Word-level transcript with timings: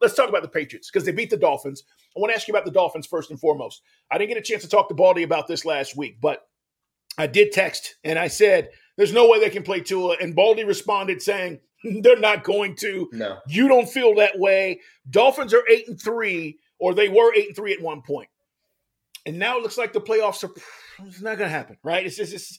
let's 0.00 0.14
talk 0.14 0.28
about 0.28 0.42
the 0.42 0.48
Patriots 0.48 0.90
because 0.90 1.04
they 1.04 1.12
beat 1.12 1.30
the 1.30 1.36
Dolphins. 1.36 1.84
I 2.16 2.20
want 2.20 2.30
to 2.30 2.36
ask 2.36 2.48
you 2.48 2.54
about 2.54 2.64
the 2.64 2.70
Dolphins 2.70 3.06
first 3.06 3.30
and 3.30 3.40
foremost. 3.40 3.82
I 4.10 4.18
didn't 4.18 4.30
get 4.30 4.38
a 4.38 4.42
chance 4.42 4.62
to 4.62 4.68
talk 4.68 4.88
to 4.88 4.94
Baldy 4.94 5.22
about 5.22 5.46
this 5.46 5.64
last 5.64 5.96
week, 5.96 6.18
but 6.20 6.48
I 7.18 7.26
did 7.26 7.52
text 7.52 7.96
and 8.04 8.18
I 8.18 8.28
said, 8.28 8.70
there's 8.96 9.12
no 9.12 9.28
way 9.28 9.40
they 9.40 9.50
can 9.50 9.62
play 9.62 9.80
Tua. 9.80 10.16
And 10.20 10.34
Baldy 10.34 10.64
responded 10.64 11.22
saying, 11.22 11.60
they're 12.00 12.18
not 12.18 12.44
going 12.44 12.74
to. 12.76 13.08
No. 13.12 13.38
You 13.46 13.68
don't 13.68 13.88
feel 13.88 14.14
that 14.16 14.38
way. 14.38 14.80
Dolphins 15.10 15.54
are 15.54 15.64
eight 15.70 15.88
and 15.88 16.00
three, 16.00 16.58
or 16.78 16.94
they 16.94 17.08
were 17.08 17.34
eight 17.34 17.48
and 17.48 17.56
three 17.56 17.72
at 17.72 17.82
one 17.82 18.02
point. 18.02 18.28
And 19.24 19.38
now 19.38 19.56
it 19.56 19.62
looks 19.62 19.78
like 19.78 19.92
the 19.92 20.00
playoffs 20.00 20.44
are 20.44 20.50
it's 21.04 21.20
not 21.20 21.36
gonna 21.36 21.50
happen, 21.50 21.76
right? 21.82 22.06
It's 22.06 22.16
just 22.16 22.32
it's, 22.32 22.58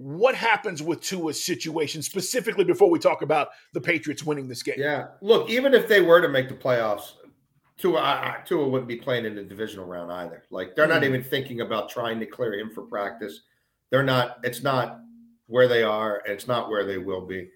what 0.00 0.34
happens 0.34 0.82
with 0.82 1.02
Tua's 1.02 1.44
situation 1.44 2.00
specifically 2.00 2.64
before 2.64 2.88
we 2.88 2.98
talk 2.98 3.20
about 3.20 3.48
the 3.74 3.82
Patriots 3.82 4.24
winning 4.24 4.48
this 4.48 4.62
game? 4.62 4.76
Yeah. 4.78 5.08
Look, 5.20 5.50
even 5.50 5.74
if 5.74 5.88
they 5.88 6.00
were 6.00 6.22
to 6.22 6.28
make 6.28 6.48
the 6.48 6.54
playoffs, 6.54 7.12
Tua, 7.76 8.00
I, 8.00 8.38
Tua 8.46 8.66
wouldn't 8.66 8.88
be 8.88 8.96
playing 8.96 9.26
in 9.26 9.34
the 9.34 9.42
divisional 9.42 9.84
round 9.84 10.10
either. 10.10 10.44
Like 10.50 10.74
they're 10.74 10.86
not 10.86 11.02
mm. 11.02 11.06
even 11.06 11.22
thinking 11.22 11.60
about 11.60 11.90
trying 11.90 12.18
to 12.20 12.24
clear 12.24 12.54
him 12.54 12.70
for 12.70 12.82
practice. 12.84 13.42
They're 13.90 14.02
not. 14.02 14.38
It's 14.42 14.62
not 14.62 15.00
where 15.48 15.68
they 15.68 15.82
are, 15.82 16.22
and 16.24 16.32
it's 16.32 16.48
not 16.48 16.70
where 16.70 16.86
they 16.86 16.96
will 16.96 17.26
be. 17.26 17.50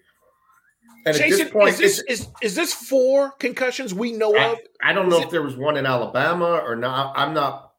And 1.07 1.17
Jason, 1.17 1.31
at 1.31 1.37
this 1.45 1.51
point, 1.51 1.69
is 1.69 1.79
this, 1.79 1.99
is, 2.07 2.27
is 2.43 2.55
this 2.55 2.73
four 2.73 3.31
concussions 3.39 3.91
we 3.91 4.11
know 4.11 4.35
I, 4.35 4.51
of? 4.51 4.59
I 4.83 4.93
don't 4.93 5.09
know 5.09 5.17
is 5.17 5.25
if 5.25 5.31
there 5.31 5.41
was 5.41 5.55
one 5.55 5.77
in 5.77 5.87
Alabama 5.87 6.61
or 6.63 6.75
not. 6.75 7.17
I'm 7.17 7.33
not. 7.33 7.73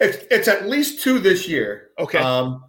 It's 0.00 0.18
it's 0.28 0.48
at 0.48 0.68
least 0.68 1.02
two 1.02 1.20
this 1.20 1.46
year. 1.46 1.90
Okay. 2.00 2.18
Um, 2.18 2.64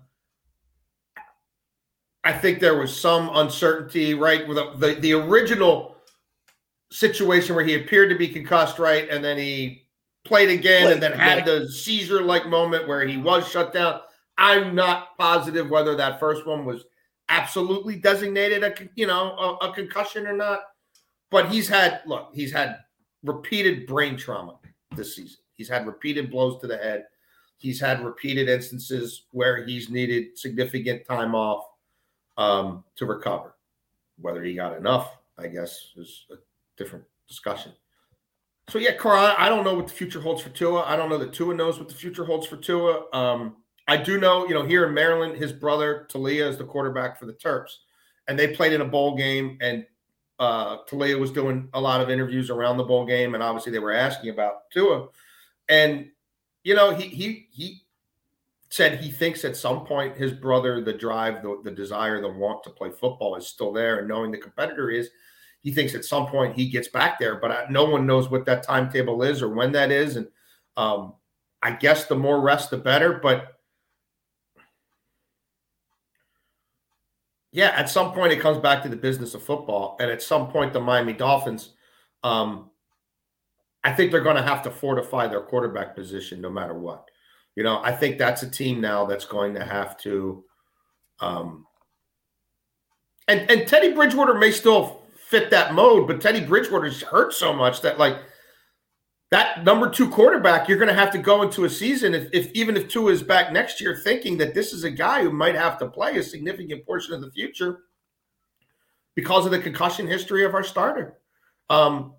I 2.26 2.34
think 2.34 2.60
there 2.60 2.78
was 2.78 3.00
some 3.00 3.30
uncertainty, 3.36 4.16
right? 4.16 4.48
With 4.48 4.58
the, 4.58 4.74
the, 4.78 5.00
the 5.00 5.14
original 5.14 5.96
situation 6.92 7.56
where 7.56 7.64
he 7.64 7.76
appeared 7.76 8.10
to 8.10 8.18
be 8.18 8.28
concussed, 8.28 8.80
right, 8.80 9.08
and 9.10 9.24
then 9.24 9.38
he 9.38 9.84
played 10.26 10.50
again, 10.50 10.92
and 10.92 11.02
then 11.02 11.12
had 11.14 11.46
the 11.46 11.70
seizure-like 11.70 12.48
moment 12.48 12.88
where 12.88 13.06
he 13.06 13.18
was 13.18 13.48
shut 13.48 13.74
down. 13.74 14.02
I'm 14.40 14.74
not 14.74 15.16
positive 15.20 15.70
whether 15.70 15.96
that 15.96 16.20
first 16.20 16.48
one 16.48 16.66
was 16.66 16.86
absolutely 17.30 17.96
designated 17.96 18.64
a 18.64 18.74
you 18.96 19.08
know 19.08 19.58
a, 19.62 19.68
a 19.68 19.74
concussion 19.74 20.26
or 20.26 20.34
not, 20.36 20.62
but 21.30 21.50
he's 21.50 21.70
had 21.70 22.02
look, 22.08 22.32
he's 22.34 22.52
had 22.52 22.80
repeated 23.24 23.86
brain 23.86 24.18
trauma 24.18 24.58
this 24.96 25.16
season. 25.16 25.38
He's 25.54 25.70
had 25.70 25.86
repeated 25.86 26.32
blows 26.32 26.60
to 26.62 26.68
the 26.68 26.78
head. 26.78 27.06
He's 27.58 27.80
had 27.80 28.04
repeated 28.04 28.50
instances 28.50 29.26
where 29.32 29.64
he's 29.64 29.90
needed 29.90 30.38
significant 30.38 31.06
time 31.06 31.34
off 31.34 31.66
um, 32.38 32.84
to 32.96 33.06
recover. 33.06 33.56
Whether 34.20 34.44
he 34.44 34.54
got 34.54 34.78
enough, 34.78 35.18
I 35.38 35.48
guess, 35.48 35.92
is 35.98 36.26
a 36.32 36.36
different 36.78 37.06
discussion. 37.28 37.74
So 38.70 38.80
yeah, 38.80 38.94
Carl, 38.94 39.36
I 39.38 39.50
don't 39.50 39.64
know 39.64 39.76
what 39.76 39.88
the 39.88 39.94
future 39.94 40.20
holds 40.20 40.42
for 40.42 40.50
Tua. 40.50 40.84
I 40.84 40.96
don't 40.96 41.10
know 41.10 41.18
that 41.20 41.34
Tua 41.34 41.54
knows 41.54 41.78
what 41.78 41.88
the 41.88 41.94
future 41.94 42.26
holds 42.26 42.48
for 42.48 42.58
Tua. 42.58 43.06
Um, 43.14 43.58
I 43.88 43.98
do 43.98 44.20
know, 44.20 44.48
you 44.48 44.56
know, 44.56 44.66
here 44.66 44.88
in 44.88 44.94
Maryland, 44.94 45.38
his 45.38 45.54
brother 45.54 46.08
Taulia 46.12 46.48
is 46.50 46.58
the 46.58 46.64
quarterback 46.64 47.20
for 47.20 47.28
the 47.28 47.34
Terps, 47.34 47.72
and 48.28 48.40
they 48.40 48.56
played 48.56 48.74
in 48.74 48.82
a 48.82 48.86
bowl 48.86 49.16
game, 49.16 49.60
and 49.62 49.86
uh, 50.40 50.78
Taulia 50.90 51.20
was 51.20 51.32
doing 51.32 51.70
a 51.74 51.80
lot 51.80 52.02
of 52.02 52.10
interviews 52.10 52.50
around 52.50 52.78
the 52.78 52.84
bowl 52.84 53.06
game, 53.06 53.36
and 53.36 53.44
obviously 53.44 53.72
they 53.72 53.80
were 53.80 53.94
asking 53.94 54.32
about 54.32 54.72
Tua, 54.74 55.10
and 55.70 56.10
you 56.64 56.74
know, 56.74 56.96
he 56.96 57.08
he 57.08 57.48
he 57.52 57.85
said 58.76 59.00
he 59.00 59.10
thinks 59.10 59.46
at 59.46 59.56
some 59.56 59.86
point 59.86 60.18
his 60.18 60.34
brother, 60.34 60.82
the 60.82 60.92
drive, 60.92 61.42
the, 61.42 61.62
the 61.64 61.72
desire, 61.72 62.20
the 62.20 62.28
want 62.28 62.62
to 62.62 62.70
play 62.70 62.90
football 62.90 63.38
is 63.38 63.48
still 63.48 63.72
there. 63.72 64.00
And 64.00 64.08
knowing 64.10 64.32
the 64.32 64.38
competitor 64.38 64.92
is, 64.92 65.10
he 65.62 65.72
thinks 65.72 65.96
at 65.96 66.04
some 66.04 66.28
point 66.28 66.58
he 66.58 66.68
gets 66.68 66.90
back 66.90 67.18
there, 67.18 67.38
but 67.38 67.52
I, 67.52 67.66
no 67.70 67.86
one 67.86 68.06
knows 68.06 68.30
what 68.30 68.44
that 68.48 68.64
timetable 68.64 69.24
is 69.24 69.42
or 69.42 69.48
when 69.48 69.72
that 69.72 69.92
is. 69.92 70.18
And 70.18 70.28
um, 70.76 71.14
I 71.64 71.72
guess 71.72 72.08
the 72.08 72.18
more 72.18 72.42
rest, 72.42 72.70
the 72.70 72.76
better. 72.78 73.14
But 73.14 73.54
yeah, 77.54 77.70
at 77.78 77.90
some 77.90 78.12
point 78.12 78.34
it 78.34 78.42
comes 78.42 78.58
back 78.58 78.84
to 78.84 78.90
the 78.90 78.98
business 78.98 79.36
of 79.36 79.42
football. 79.42 79.96
And 80.02 80.12
at 80.12 80.22
some 80.22 80.50
point, 80.50 80.74
the 80.74 80.82
Miami 80.82 81.14
Dolphins, 81.14 81.70
um, 82.24 82.72
I 83.86 83.94
think 83.94 84.12
they're 84.12 84.20
going 84.20 84.36
to 84.36 84.44
have 84.44 84.64
to 84.64 84.70
fortify 84.70 85.30
their 85.30 85.44
quarterback 85.44 85.96
position 85.96 86.42
no 86.42 86.50
matter 86.50 86.74
what. 86.74 87.10
You 87.56 87.64
know, 87.64 87.82
I 87.84 87.92
think 87.92 88.18
that's 88.18 88.44
a 88.44 88.50
team 88.50 88.82
now 88.82 89.06
that's 89.06 89.26
going 89.26 89.54
to 89.56 89.64
have 89.66 89.98
to 90.00 90.44
um 91.22 91.66
and 93.28 93.50
and 93.50 93.68
Teddy 93.68 93.94
Bridgewater 93.94 94.34
may 94.34 94.52
still 94.52 95.04
fit 95.30 95.50
that 95.52 95.74
mode, 95.74 96.08
but 96.08 96.22
Teddy 96.22 96.46
Bridgewater's 96.46 97.02
hurt 97.02 97.34
so 97.34 97.54
much 97.54 97.82
that 97.82 97.98
like 97.98 98.18
that 99.32 99.64
number 99.64 99.90
two 99.90 100.10
quarterback, 100.10 100.70
you're 100.70 100.78
going 100.78 100.88
to 100.88 100.94
have 100.94 101.12
to 101.12 101.18
go 101.18 101.42
into 101.42 101.66
a 101.66 101.70
season 101.70 102.14
if, 102.14 102.30
if 102.32 102.52
even 102.54 102.78
if 102.78 102.88
Tua 102.88 103.12
is 103.12 103.24
back 103.24 103.52
next 103.52 103.82
year, 103.82 103.96
thinking 103.96 104.38
that 104.38 104.54
this 104.54 104.72
is 104.72 104.84
a 104.84 104.92
guy 104.92 105.24
who 105.24 105.32
might 105.32 105.56
have 105.56 105.80
to 105.80 105.90
play 105.90 106.18
a 106.18 106.24
significant 106.24 106.86
portion 106.86 107.14
of 107.14 107.22
the 107.22 107.32
future 107.32 107.80
because 109.16 109.46
of 109.46 109.52
the 109.52 109.60
concussion 109.60 110.08
history 110.08 110.46
of 110.46 110.54
our 110.54 110.64
starter. 110.64 111.18
Um, 111.70 112.14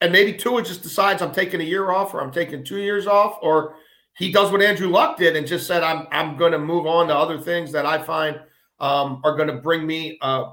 and 0.00 0.12
maybe 0.12 0.32
Tua 0.32 0.62
just 0.62 0.82
decides 0.82 1.20
I'm 1.20 1.32
taking 1.32 1.60
a 1.60 1.64
year 1.64 1.90
off, 1.90 2.14
or 2.14 2.22
I'm 2.22 2.32
taking 2.32 2.64
two 2.64 2.78
years 2.78 3.06
off, 3.06 3.38
or 3.42 3.76
he 4.16 4.30
does 4.30 4.52
what 4.52 4.62
Andrew 4.62 4.88
Luck 4.88 5.18
did 5.18 5.36
and 5.36 5.46
just 5.46 5.66
said, 5.66 5.82
"I'm 5.82 6.06
I'm 6.10 6.36
going 6.36 6.52
to 6.52 6.58
move 6.58 6.86
on 6.86 7.08
to 7.08 7.16
other 7.16 7.38
things 7.38 7.72
that 7.72 7.86
I 7.86 8.02
find 8.02 8.40
um, 8.80 9.20
are 9.24 9.36
going 9.36 9.48
to 9.48 9.56
bring 9.56 9.86
me 9.86 10.18
uh, 10.22 10.52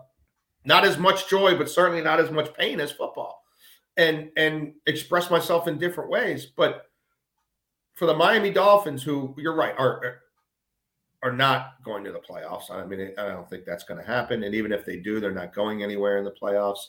not 0.65 0.85
as 0.85 0.97
much 0.97 1.29
joy, 1.29 1.57
but 1.57 1.69
certainly 1.69 2.01
not 2.01 2.19
as 2.19 2.31
much 2.31 2.53
pain 2.53 2.79
as 2.79 2.91
football, 2.91 3.43
and 3.97 4.29
and 4.35 4.73
express 4.87 5.29
myself 5.29 5.67
in 5.67 5.77
different 5.77 6.09
ways." 6.09 6.47
But 6.47 6.87
for 7.93 8.07
the 8.07 8.15
Miami 8.15 8.51
Dolphins, 8.51 9.03
who 9.03 9.35
you're 9.37 9.55
right 9.55 9.75
are 9.77 10.21
are 11.23 11.31
not 11.31 11.83
going 11.83 12.03
to 12.03 12.11
the 12.11 12.19
playoffs. 12.19 12.71
I 12.71 12.83
mean, 12.83 13.13
I 13.17 13.27
don't 13.27 13.47
think 13.47 13.65
that's 13.65 13.83
going 13.83 13.99
to 13.99 14.07
happen. 14.07 14.43
And 14.43 14.55
even 14.55 14.71
if 14.71 14.85
they 14.85 14.97
do, 14.97 15.19
they're 15.19 15.31
not 15.31 15.53
going 15.53 15.83
anywhere 15.83 16.17
in 16.17 16.23
the 16.23 16.33
playoffs. 16.41 16.79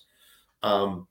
Um, 0.63 1.07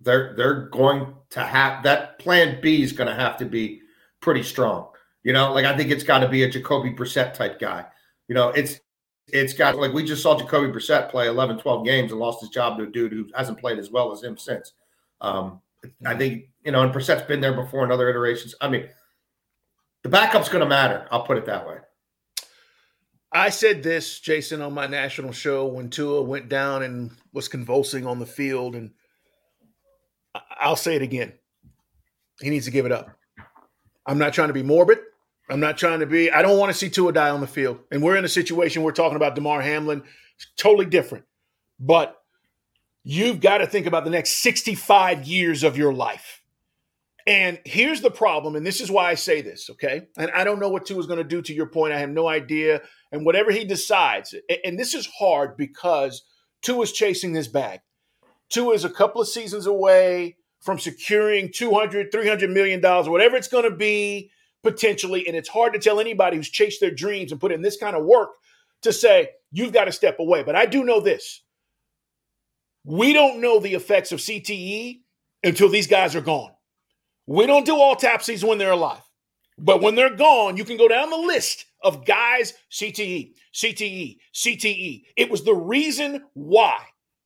they're 0.00 0.34
they're 0.36 0.68
going 0.70 1.14
to 1.30 1.44
have 1.44 1.84
that 1.84 2.18
plan 2.18 2.60
B 2.60 2.82
is 2.82 2.92
going 2.92 3.08
to 3.08 3.14
have 3.14 3.36
to 3.36 3.44
be 3.44 3.82
pretty 4.22 4.42
strong. 4.42 4.88
You 5.22 5.34
know, 5.34 5.52
like 5.52 5.66
I 5.66 5.76
think 5.76 5.90
it's 5.90 6.04
got 6.04 6.20
to 6.20 6.28
be 6.28 6.44
a 6.44 6.50
Jacoby 6.50 6.92
Brissett 6.92 7.34
type 7.34 7.60
guy. 7.60 7.84
You 8.28 8.34
know, 8.34 8.48
it's 8.48 8.80
it's 9.28 9.52
got 9.52 9.76
like 9.76 9.92
we 9.92 10.04
just 10.04 10.22
saw 10.22 10.38
Jacoby 10.38 10.72
Brissett 10.72 11.10
play 11.10 11.28
11, 11.28 11.58
12 11.58 11.84
games 11.84 12.10
and 12.10 12.20
lost 12.20 12.40
his 12.40 12.50
job 12.50 12.78
to 12.78 12.84
a 12.84 12.86
dude 12.86 13.12
who 13.12 13.28
hasn't 13.34 13.58
played 13.58 13.78
as 13.78 13.90
well 13.90 14.10
as 14.12 14.22
him 14.22 14.38
since. 14.38 14.72
Um, 15.20 15.60
I 16.06 16.16
think 16.16 16.48
you 16.64 16.72
know, 16.72 16.82
and 16.82 16.92
Brissett's 16.92 17.26
been 17.26 17.40
there 17.40 17.52
before 17.52 17.84
in 17.84 17.92
other 17.92 18.08
iterations. 18.08 18.54
I 18.60 18.68
mean, 18.68 18.88
the 20.02 20.08
backup's 20.08 20.48
going 20.48 20.62
to 20.62 20.68
matter. 20.68 21.06
I'll 21.10 21.24
put 21.24 21.38
it 21.38 21.46
that 21.46 21.66
way. 21.66 21.78
I 23.34 23.48
said 23.48 23.82
this, 23.82 24.20
Jason, 24.20 24.60
on 24.60 24.74
my 24.74 24.86
national 24.86 25.32
show 25.32 25.66
when 25.66 25.88
Tua 25.88 26.22
went 26.22 26.48
down 26.48 26.82
and 26.82 27.12
was 27.32 27.48
convulsing 27.48 28.06
on 28.06 28.18
the 28.18 28.26
field, 28.26 28.74
and 28.76 28.90
I'll 30.60 30.76
say 30.76 30.96
it 30.96 31.02
again. 31.02 31.32
He 32.40 32.50
needs 32.50 32.66
to 32.66 32.70
give 32.70 32.84
it 32.84 32.92
up. 32.92 33.08
I'm 34.06 34.18
not 34.18 34.32
trying 34.32 34.48
to 34.48 34.54
be 34.54 34.62
morbid. 34.62 34.98
I'm 35.50 35.60
not 35.60 35.76
trying 35.76 36.00
to 36.00 36.06
be, 36.06 36.30
I 36.30 36.40
don't 36.42 36.58
want 36.58 36.72
to 36.72 36.78
see 36.78 36.88
Tua 36.88 37.12
die 37.12 37.30
on 37.30 37.40
the 37.40 37.46
field. 37.46 37.80
And 37.90 38.02
we're 38.02 38.16
in 38.16 38.24
a 38.24 38.28
situation 38.28 38.82
we're 38.82 38.92
talking 38.92 39.16
about 39.16 39.34
Damar 39.34 39.60
Hamlin, 39.60 40.02
it's 40.36 40.46
totally 40.56 40.86
different. 40.86 41.24
But 41.78 42.16
you've 43.04 43.40
got 43.40 43.58
to 43.58 43.66
think 43.66 43.86
about 43.86 44.04
the 44.04 44.10
next 44.10 44.42
65 44.42 45.24
years 45.26 45.62
of 45.62 45.76
your 45.76 45.92
life. 45.92 46.42
And 47.26 47.60
here's 47.64 48.00
the 48.00 48.10
problem, 48.10 48.56
and 48.56 48.66
this 48.66 48.80
is 48.80 48.90
why 48.90 49.08
I 49.10 49.14
say 49.14 49.42
this, 49.42 49.70
okay? 49.70 50.08
And 50.16 50.30
I 50.32 50.42
don't 50.42 50.58
know 50.58 50.68
what 50.68 50.86
Tua 50.86 50.98
is 50.98 51.06
going 51.06 51.18
to 51.18 51.24
do 51.24 51.40
to 51.42 51.54
your 51.54 51.66
point. 51.66 51.92
I 51.92 52.00
have 52.00 52.10
no 52.10 52.26
idea. 52.26 52.82
And 53.12 53.24
whatever 53.24 53.52
he 53.52 53.64
decides, 53.64 54.34
and 54.64 54.78
this 54.78 54.92
is 54.92 55.08
hard 55.18 55.56
because 55.56 56.24
Tua 56.62 56.82
is 56.82 56.92
chasing 56.92 57.32
this 57.32 57.46
bag. 57.46 57.80
Tua 58.48 58.74
is 58.74 58.84
a 58.84 58.90
couple 58.90 59.20
of 59.20 59.28
seasons 59.28 59.66
away 59.66 60.36
from 60.62 60.78
securing 60.78 61.50
200, 61.52 62.10
300 62.10 62.50
million 62.50 62.80
dollars, 62.80 63.08
whatever 63.08 63.36
it's 63.36 63.48
going 63.48 63.68
to 63.68 63.76
be 63.76 64.30
potentially. 64.62 65.26
And 65.26 65.36
it's 65.36 65.48
hard 65.48 65.72
to 65.74 65.78
tell 65.78 66.00
anybody 66.00 66.36
who's 66.36 66.48
chased 66.48 66.80
their 66.80 66.94
dreams 66.94 67.32
and 67.32 67.40
put 67.40 67.52
in 67.52 67.62
this 67.62 67.76
kind 67.76 67.96
of 67.96 68.04
work 68.04 68.30
to 68.82 68.92
say, 68.92 69.30
you've 69.50 69.72
got 69.72 69.84
to 69.84 69.92
step 69.92 70.18
away. 70.20 70.44
But 70.44 70.56
I 70.56 70.66
do 70.66 70.84
know 70.84 71.00
this. 71.00 71.42
We 72.84 73.12
don't 73.12 73.40
know 73.40 73.60
the 73.60 73.74
effects 73.74 74.12
of 74.12 74.20
CTE 74.20 75.00
until 75.44 75.68
these 75.68 75.86
guys 75.86 76.14
are 76.14 76.20
gone. 76.20 76.52
We 77.26 77.46
don't 77.46 77.66
do 77.66 77.76
autopsies 77.76 78.44
when 78.44 78.58
they're 78.58 78.72
alive. 78.72 79.02
But 79.58 79.80
when 79.80 79.94
they're 79.94 80.16
gone, 80.16 80.56
you 80.56 80.64
can 80.64 80.76
go 80.76 80.88
down 80.88 81.10
the 81.10 81.16
list 81.16 81.66
of 81.82 82.06
guys 82.06 82.54
CTE, 82.70 83.34
CTE, 83.54 84.16
CTE. 84.34 85.02
It 85.16 85.30
was 85.30 85.44
the 85.44 85.54
reason 85.54 86.24
why 86.34 86.78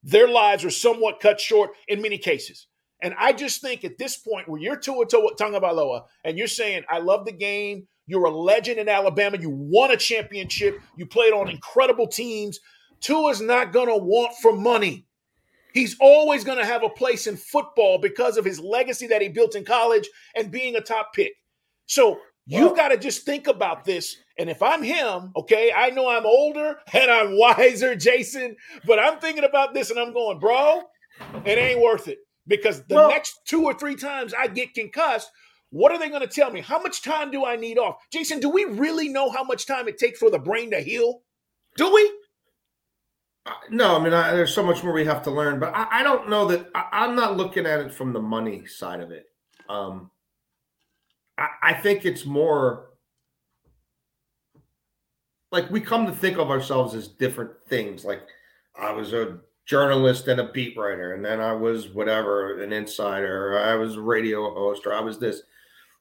their 0.02 0.28
lives 0.28 0.64
were 0.64 0.70
somewhat 0.70 1.20
cut 1.20 1.40
short 1.40 1.70
in 1.88 2.02
many 2.02 2.18
cases. 2.18 2.66
And 3.06 3.14
I 3.20 3.32
just 3.32 3.60
think 3.60 3.84
at 3.84 3.98
this 3.98 4.16
point 4.16 4.48
where 4.48 4.60
you're 4.60 4.74
Tua 4.74 5.06
Tagovailoa 5.06 6.06
and 6.24 6.36
you're 6.36 6.48
saying, 6.48 6.82
I 6.90 6.98
love 6.98 7.24
the 7.24 7.30
game, 7.30 7.86
you're 8.08 8.24
a 8.24 8.32
legend 8.32 8.80
in 8.80 8.88
Alabama, 8.88 9.38
you 9.40 9.48
won 9.48 9.92
a 9.92 9.96
championship, 9.96 10.80
you 10.96 11.06
played 11.06 11.32
on 11.32 11.48
incredible 11.48 12.08
teams, 12.08 12.58
Tua's 13.00 13.40
not 13.40 13.72
going 13.72 13.86
to 13.86 13.96
want 13.96 14.34
for 14.42 14.52
money. 14.52 15.06
He's 15.72 15.96
always 16.00 16.42
going 16.42 16.58
to 16.58 16.64
have 16.64 16.82
a 16.82 16.88
place 16.88 17.28
in 17.28 17.36
football 17.36 17.98
because 17.98 18.38
of 18.38 18.44
his 18.44 18.58
legacy 18.58 19.06
that 19.06 19.22
he 19.22 19.28
built 19.28 19.54
in 19.54 19.64
college 19.64 20.08
and 20.34 20.50
being 20.50 20.74
a 20.74 20.80
top 20.80 21.12
pick. 21.14 21.34
So 21.86 22.18
you've 22.44 22.74
got 22.74 22.88
to 22.88 22.96
just 22.96 23.24
think 23.24 23.46
about 23.46 23.84
this. 23.84 24.16
And 24.36 24.50
if 24.50 24.60
I'm 24.64 24.82
him, 24.82 25.30
okay, 25.36 25.70
I 25.72 25.90
know 25.90 26.08
I'm 26.08 26.26
older 26.26 26.78
and 26.92 27.08
I'm 27.08 27.38
wiser, 27.38 27.94
Jason, 27.94 28.56
but 28.84 28.98
I'm 28.98 29.20
thinking 29.20 29.44
about 29.44 29.74
this 29.74 29.90
and 29.90 30.00
I'm 30.00 30.12
going, 30.12 30.40
bro, 30.40 30.82
it 31.44 31.56
ain't 31.56 31.80
worth 31.80 32.08
it 32.08 32.18
because 32.46 32.82
the 32.84 32.94
well, 32.94 33.08
next 33.08 33.40
two 33.46 33.64
or 33.64 33.74
three 33.74 33.96
times 33.96 34.32
I 34.38 34.46
get 34.46 34.74
concussed, 34.74 35.30
what 35.70 35.92
are 35.92 35.98
they 35.98 36.08
going 36.08 36.22
to 36.22 36.26
tell 36.26 36.50
me? 36.50 36.60
How 36.60 36.80
much 36.80 37.02
time 37.02 37.30
do 37.30 37.44
I 37.44 37.56
need 37.56 37.78
off? 37.78 37.96
Jason, 38.12 38.40
do 38.40 38.48
we 38.48 38.64
really 38.64 39.08
know 39.08 39.30
how 39.30 39.44
much 39.44 39.66
time 39.66 39.88
it 39.88 39.98
takes 39.98 40.18
for 40.18 40.30
the 40.30 40.38
brain 40.38 40.70
to 40.70 40.80
heal? 40.80 41.22
Do 41.76 41.92
we? 41.92 42.12
Uh, 43.44 43.52
no, 43.70 43.96
I 43.96 44.02
mean, 44.02 44.12
I, 44.12 44.32
there's 44.32 44.54
so 44.54 44.62
much 44.62 44.82
more 44.82 44.92
we 44.92 45.04
have 45.04 45.22
to 45.24 45.30
learn, 45.30 45.60
but 45.60 45.74
I, 45.74 46.00
I 46.00 46.02
don't 46.02 46.28
know 46.28 46.46
that 46.46 46.68
I, 46.74 47.04
am 47.04 47.14
not 47.14 47.36
looking 47.36 47.66
at 47.66 47.80
it 47.80 47.94
from 47.94 48.12
the 48.12 48.20
money 48.20 48.66
side 48.66 49.00
of 49.00 49.10
it. 49.10 49.26
Um, 49.68 50.10
I, 51.38 51.48
I 51.62 51.72
think 51.74 52.04
it's 52.04 52.24
more 52.24 52.90
like 55.52 55.70
we 55.70 55.80
come 55.80 56.06
to 56.06 56.12
think 56.12 56.38
of 56.38 56.50
ourselves 56.50 56.94
as 56.94 57.08
different 57.08 57.52
things. 57.68 58.04
Like 58.04 58.22
I 58.80 58.92
was 58.92 59.12
a 59.12 59.38
journalist 59.66 60.28
and 60.28 60.40
a 60.40 60.50
beat 60.52 60.76
writer, 60.76 61.14
and 61.14 61.24
then 61.24 61.40
I 61.40 61.52
was 61.52 61.88
whatever, 61.88 62.62
an 62.62 62.72
insider, 62.72 63.58
I 63.58 63.74
was 63.74 63.96
a 63.96 64.00
radio 64.00 64.54
host, 64.54 64.86
or 64.86 64.94
I 64.94 65.00
was 65.00 65.18
this, 65.18 65.42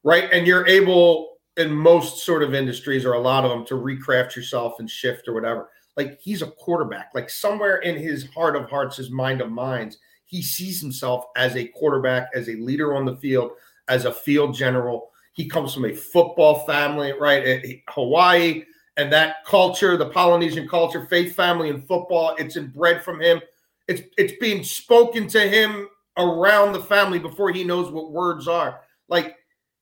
right? 0.03 0.29
And 0.31 0.47
you're 0.47 0.67
able 0.67 1.37
in 1.57 1.73
most 1.73 2.23
sort 2.23 2.43
of 2.43 2.53
industries 2.53 3.05
or 3.05 3.13
a 3.13 3.19
lot 3.19 3.43
of 3.43 3.49
them 3.49 3.65
to 3.65 3.75
recraft 3.75 4.35
yourself 4.35 4.79
and 4.79 4.89
shift 4.89 5.27
or 5.27 5.33
whatever. 5.33 5.69
Like 5.97 6.19
he's 6.21 6.41
a 6.41 6.51
quarterback. 6.51 7.11
Like 7.15 7.29
somewhere 7.29 7.77
in 7.77 7.95
his 7.95 8.27
heart 8.29 8.55
of 8.55 8.69
hearts, 8.69 8.97
his 8.97 9.09
mind 9.09 9.41
of 9.41 9.51
minds, 9.51 9.97
he 10.25 10.41
sees 10.41 10.81
himself 10.81 11.25
as 11.37 11.55
a 11.55 11.67
quarterback, 11.67 12.29
as 12.35 12.49
a 12.49 12.55
leader 12.55 12.95
on 12.95 13.05
the 13.05 13.15
field, 13.15 13.51
as 13.87 14.05
a 14.05 14.11
field 14.11 14.53
general. 14.53 15.11
He 15.33 15.47
comes 15.47 15.73
from 15.73 15.85
a 15.85 15.93
football 15.93 16.65
family, 16.65 17.13
right? 17.13 17.43
Eh, 17.45 17.61
eh, 17.63 17.73
Hawaii 17.89 18.63
and 18.97 19.11
that 19.11 19.43
culture, 19.45 19.97
the 19.97 20.09
Polynesian 20.09 20.67
culture, 20.67 21.05
faith 21.05 21.35
family 21.35 21.69
and 21.69 21.85
football, 21.85 22.35
it's 22.37 22.55
inbred 22.55 23.03
from 23.03 23.21
him 23.21 23.41
it's 23.87 24.01
it's 24.17 24.33
being 24.39 24.63
spoken 24.63 25.27
to 25.27 25.39
him 25.39 25.87
around 26.17 26.73
the 26.73 26.81
family 26.81 27.19
before 27.19 27.51
he 27.51 27.63
knows 27.63 27.91
what 27.91 28.11
words 28.11 28.47
are. 28.47 28.81
Like 29.09 29.35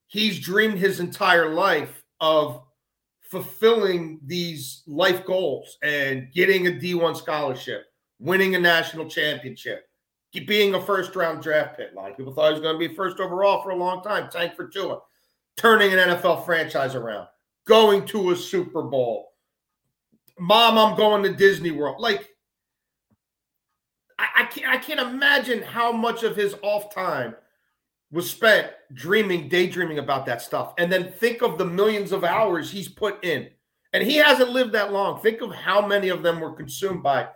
he's 0.07 0.39
dreamed 0.39 0.77
his 0.77 0.99
entire 0.99 1.53
life 1.53 2.03
of 2.19 2.61
fulfilling 3.21 4.19
these 4.25 4.83
life 4.85 5.25
goals 5.25 5.77
and 5.83 6.31
getting 6.33 6.67
a 6.67 6.71
D1 6.71 7.17
scholarship, 7.17 7.85
winning 8.19 8.55
a 8.55 8.59
national 8.59 9.09
championship, 9.09 9.87
being 10.45 10.75
a 10.75 10.81
first 10.81 11.15
round 11.15 11.41
draft 11.41 11.77
pick. 11.77 11.91
A 11.91 11.95
lot 11.95 12.11
of 12.11 12.17
people 12.17 12.33
thought 12.33 12.49
he 12.49 12.53
was 12.53 12.61
going 12.61 12.79
to 12.79 12.87
be 12.87 12.93
first 12.95 13.19
overall 13.19 13.63
for 13.63 13.71
a 13.71 13.75
long 13.75 14.03
time. 14.03 14.29
Tank 14.29 14.55
for 14.55 14.67
Tua, 14.67 14.99
turning 15.57 15.93
an 15.93 15.99
NFL 15.99 16.45
franchise 16.45 16.95
around, 16.95 17.27
going 17.65 18.05
to 18.07 18.31
a 18.31 18.35
Super 18.35 18.83
Bowl. 18.83 19.29
Mom, 20.39 20.77
I'm 20.77 20.97
going 20.97 21.23
to 21.23 21.33
Disney 21.33 21.71
World. 21.71 21.99
Like 21.99 22.32
I, 24.19 24.27
I 24.37 24.43
can't 24.45 24.67
I 24.67 24.77
can't 24.77 24.99
imagine 24.99 25.61
how 25.61 25.91
much 25.91 26.23
of 26.23 26.35
his 26.35 26.55
off 26.61 26.93
time 26.93 27.35
was 28.11 28.29
spent 28.29 28.71
dreaming, 28.93 29.49
daydreaming 29.49 29.97
about 29.97 30.25
that 30.27 30.41
stuff. 30.41 30.73
And 30.77 30.91
then 30.91 31.11
think 31.11 31.41
of 31.41 31.57
the 31.57 31.65
millions 31.65 32.11
of 32.11 32.23
hours 32.23 32.69
he's 32.69 32.87
put 32.87 33.23
in. 33.25 33.49
And 33.91 34.03
he 34.03 34.17
hasn't 34.17 34.51
lived 34.51 34.71
that 34.73 34.93
long. 34.93 35.19
Think 35.19 35.41
of 35.41 35.53
how 35.53 35.85
many 35.85 36.09
of 36.09 36.23
them 36.23 36.39
were 36.39 36.53
consumed 36.53 37.01
by 37.03 37.27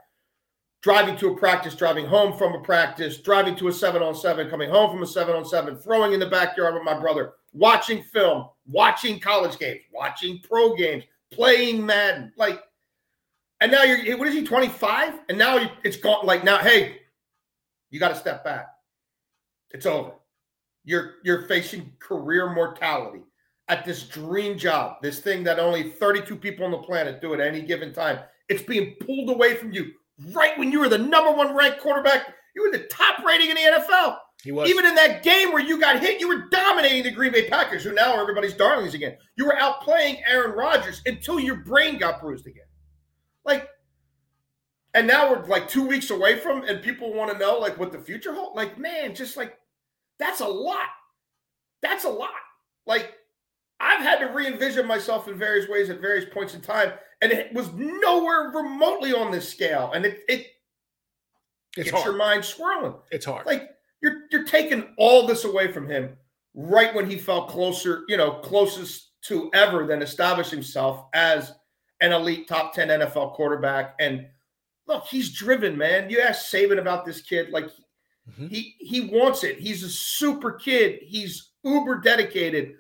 driving 0.82 1.18
to 1.18 1.30
a 1.30 1.38
practice, 1.38 1.76
driving 1.76 2.06
home 2.06 2.38
from 2.38 2.54
a 2.54 2.62
practice, 2.62 3.18
driving 3.18 3.56
to 3.56 3.68
a 3.68 3.74
seven 3.74 4.02
on 4.02 4.16
seven, 4.16 4.50
coming 4.50 4.70
home 4.70 4.92
from 4.92 5.04
a 5.04 5.08
seven 5.08 5.36
on 5.36 5.46
seven, 5.46 5.78
throwing 5.78 6.14
in 6.14 6.20
the 6.20 6.30
backyard 6.30 6.76
with 6.76 6.84
my 6.84 6.98
brother, 6.98 7.34
watching 7.54 8.04
film, 8.04 8.48
watching 8.68 9.20
college 9.20 9.58
games, 9.58 9.82
watching 9.92 10.40
pro 10.48 10.76
games, 10.76 11.04
playing 11.32 11.84
Madden. 11.86 12.32
Like 12.38 12.62
and 13.62 13.72
now 13.72 13.84
you're 13.84 14.18
what 14.18 14.28
is 14.28 14.34
he 14.34 14.44
25? 14.44 15.14
And 15.30 15.38
now 15.38 15.70
it's 15.84 15.98
gone. 15.98 16.26
Like 16.26 16.44
now, 16.44 16.58
hey, 16.58 16.98
you 17.90 18.00
got 18.00 18.10
to 18.10 18.16
step 18.16 18.44
back. 18.44 18.68
It's 19.72 19.86
over. 19.86 20.12
You're 20.84 21.16
you're 21.24 21.44
facing 21.44 21.92
career 22.00 22.54
mortality 22.54 23.22
at 23.68 23.84
this 23.86 24.04
dream 24.04 24.58
job, 24.58 24.98
this 25.02 25.20
thing 25.20 25.44
that 25.44 25.60
only 25.60 25.90
32 25.90 26.36
people 26.38 26.66
on 26.66 26.72
the 26.72 26.78
planet 26.78 27.22
do 27.22 27.34
at 27.34 27.42
any 27.42 27.62
given 27.62 27.94
time. 27.94 28.20
It's 28.48 28.64
being 28.64 28.96
pulled 29.06 29.30
away 29.30 29.56
from 29.56 29.72
you 29.74 29.92
right 30.34 30.58
when 30.58 30.72
you 30.72 30.80
were 30.80 30.90
the 30.90 30.98
number 30.98 31.32
one 31.32 31.56
ranked 31.56 31.82
quarterback. 31.82 32.34
You 32.56 32.64
were 32.64 32.78
the 32.78 32.86
top 32.86 33.24
rating 33.26 33.50
in 33.50 33.56
the 33.56 33.62
NFL. 33.62 34.18
He 34.44 34.52
was. 34.52 34.70
Even 34.70 34.86
in 34.86 34.96
that 34.96 35.24
game 35.24 35.52
where 35.52 35.62
you 35.62 35.80
got 35.80 36.00
hit, 36.00 36.22
you 36.22 36.28
were 36.28 36.48
dominating 36.50 37.04
the 37.04 37.12
Green 37.12 37.32
Bay 37.32 37.50
Packers, 37.50 37.84
who 37.84 37.94
now 37.94 38.14
are 38.14 38.22
everybody's 38.22 38.54
darlings 38.54 38.94
again. 38.94 39.18
You 39.36 39.46
were 39.46 39.56
outplaying 39.60 40.22
Aaron 40.26 40.52
Rodgers 40.52 41.02
until 41.06 41.40
your 41.40 41.58
brain 41.58 41.98
got 41.98 42.22
bruised 42.22 42.48
again. 42.48 42.64
Like, 43.48 43.70
and 44.94 45.08
now 45.08 45.32
we're 45.32 45.46
like 45.48 45.68
two 45.68 45.88
weeks 45.88 46.12
away 46.12 46.38
from, 46.38 46.64
and 46.66 46.84
people 46.84 47.14
want 47.14 47.32
to 47.32 47.38
know 47.38 47.58
like 47.58 47.80
what 47.80 47.92
the 47.92 48.00
future 48.00 48.34
holds. 48.34 48.56
Like, 48.56 48.78
man, 48.78 49.16
just 49.16 49.38
like 49.38 49.58
that's 50.20 50.42
a 50.42 50.48
lot. 50.48 50.90
That's 51.82 52.04
a 52.04 52.10
lot. 52.10 52.30
Like, 52.86 53.14
I've 53.80 54.02
had 54.02 54.20
to 54.20 54.26
re-envision 54.26 54.86
myself 54.88 55.28
in 55.28 55.38
various 55.38 55.70
ways 55.70 55.90
at 55.90 56.02
various 56.02 56.26
points 56.34 56.56
in 56.56 56.62
time, 56.62 56.92
and 57.22 57.32
it 57.32 57.54
was 57.54 57.72
nowhere 57.74 58.52
remotely 58.54 59.14
on 59.14 59.32
this 59.32 59.50
scale. 59.50 59.92
And 59.96 60.06
it 60.06 60.20
it 60.28 60.48
it's 61.78 61.86
gets 61.86 61.92
hard. 61.92 62.06
your 62.06 62.16
mind 62.16 62.44
swirling. 62.44 62.96
It's 63.12 63.26
hard. 63.26 63.46
Like 63.46 63.70
you're 64.02 64.24
you're 64.32 64.46
taking 64.46 64.94
all 64.98 65.26
this 65.26 65.46
away 65.46 65.72
from 65.72 65.90
him 65.90 66.18
right 66.54 66.94
when 66.94 67.10
he 67.10 67.18
felt 67.18 67.50
closer, 67.50 68.04
you 68.08 68.18
know, 68.18 68.40
closest 68.40 69.12
to 69.26 69.50
ever 69.54 69.86
than 69.86 70.02
establish 70.02 70.50
himself 70.50 71.06
as 71.14 71.54
an 72.02 72.12
elite 72.12 72.48
top 72.48 72.74
10 72.74 72.90
NFL 72.90 73.34
quarterback. 73.34 73.96
And 74.00 74.28
look, 74.88 75.06
he's 75.06 75.34
driven, 75.34 75.78
man. 75.78 76.10
You 76.10 76.22
ask 76.22 76.52
Saban 76.52 76.80
about 76.80 77.06
this 77.06 77.22
kid, 77.22 77.50
like 77.50 77.66
mm-hmm. 77.66 78.48
he 78.48 78.76
he 78.80 79.02
wants 79.02 79.44
it. 79.44 79.60
He's 79.60 79.84
a 79.84 79.90
super 79.90 80.54
kid. 80.54 81.00
He's 81.04 81.52
uber 81.64 82.00
dedicated. 82.00 82.74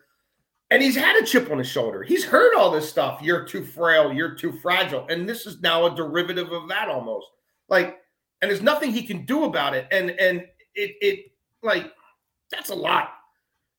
And 0.69 0.83
he's 0.83 0.97
had 0.97 1.15
a 1.15 1.25
chip 1.25 1.49
on 1.49 1.59
his 1.59 1.67
shoulder. 1.67 2.03
He's 2.03 2.25
heard 2.25 2.53
all 2.53 2.71
this 2.71 2.89
stuff. 2.89 3.21
You're 3.21 3.45
too 3.45 3.63
frail. 3.63 4.11
You're 4.11 4.35
too 4.35 4.51
fragile. 4.51 5.07
And 5.07 5.27
this 5.27 5.45
is 5.45 5.61
now 5.61 5.85
a 5.85 5.95
derivative 5.95 6.51
of 6.51 6.67
that 6.67 6.89
almost. 6.89 7.27
Like, 7.69 7.99
and 8.41 8.51
there's 8.51 8.61
nothing 8.61 8.91
he 8.91 9.03
can 9.03 9.25
do 9.25 9.45
about 9.45 9.73
it. 9.73 9.87
And 9.91 10.11
and 10.11 10.41
it 10.75 10.95
it 11.01 11.19
like 11.63 11.91
that's 12.51 12.69
a 12.69 12.75
lot. 12.75 13.11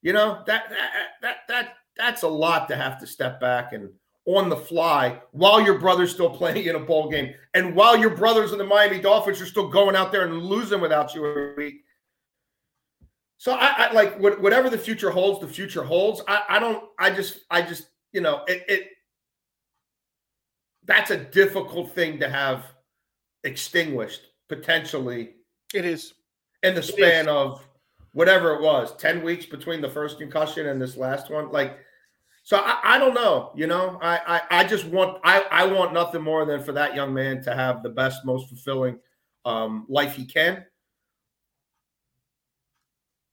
You 0.01 0.13
know, 0.13 0.43
that 0.47 0.71
that 0.71 0.91
that 1.21 1.37
that 1.49 1.75
that's 1.97 2.23
a 2.23 2.29
lot 2.29 2.69
to 2.69 2.77
have 2.77 2.99
to 3.01 3.07
step 3.07 3.41
back 3.41 3.73
and 3.73 3.91
on 4.29 4.51
the 4.51 4.57
fly 4.57 5.19
while 5.33 5.59
your 5.59 5.79
brother's 5.79 6.13
still 6.13 6.29
playing 6.29 6.67
in 6.67 6.77
a 6.77 6.79
ball 6.79 7.09
game 7.09 7.33
and 7.55 7.75
while 7.75 7.97
your 7.97 8.15
brothers 8.15 8.53
in 8.53 8.59
the 8.59 8.65
Miami 8.65 9.01
Dolphins 9.01 9.41
are 9.41 9.47
still 9.47 9.69
going 9.69 9.97
out 9.97 10.13
there 10.13 10.27
and 10.27 10.43
losing 10.43 10.83
without 10.83 11.15
you 11.15 11.25
a 11.25 11.55
week. 11.57 11.83
So 13.39 13.53
I, 13.53 13.87
I 13.89 13.93
like 13.93 14.21
what, 14.21 14.39
whatever 14.43 14.69
the 14.69 14.77
future 14.77 15.11
holds, 15.11 15.41
the 15.41 15.49
future 15.49 15.83
holds. 15.83 16.21
I, 16.29 16.43
I 16.51 16.59
don't, 16.59 16.85
I 16.99 17.11
just, 17.11 17.41
I 17.51 17.63
just, 17.63 17.89
you 18.13 18.21
know, 18.21 18.43
it, 18.47 18.65
it, 18.69 18.89
that's 20.85 21.11
a 21.11 21.17
difficult 21.17 21.95
thing 21.95 22.19
to 22.21 22.29
have 22.29 22.67
extinguished 23.45 24.27
potentially. 24.49 25.37
It 25.73 25.87
is. 25.87 26.13
In 26.63 26.75
the 26.75 26.83
span 26.83 27.29
of 27.29 27.65
whatever 28.13 28.53
it 28.55 28.61
was, 28.61 28.95
10 28.97 29.23
weeks 29.23 29.47
between 29.47 29.81
the 29.81 29.89
first 29.89 30.19
concussion 30.19 30.67
and 30.67 30.83
this 30.83 30.97
last 30.99 31.31
one. 31.31 31.51
Like, 31.51 31.79
so 32.49 32.57
I, 32.57 32.79
I, 32.83 32.99
don't 32.99 33.13
know. 33.13 33.53
You 33.55 33.67
know, 33.67 33.99
I, 34.01 34.41
I, 34.51 34.61
I 34.61 34.65
just 34.65 34.87
want 34.87 35.21
I, 35.23 35.45
I 35.51 35.67
want 35.67 35.93
nothing 35.93 36.23
more 36.23 36.47
than 36.47 36.63
for 36.63 36.73
that 36.73 36.95
young 36.95 37.13
man 37.13 37.43
to 37.43 37.55
have 37.55 37.83
the 37.83 37.91
best, 37.91 38.25
most 38.25 38.49
fulfilling 38.49 39.01
um, 39.45 39.85
life 39.87 40.17
he 40.17 40.25
can. 40.25 40.65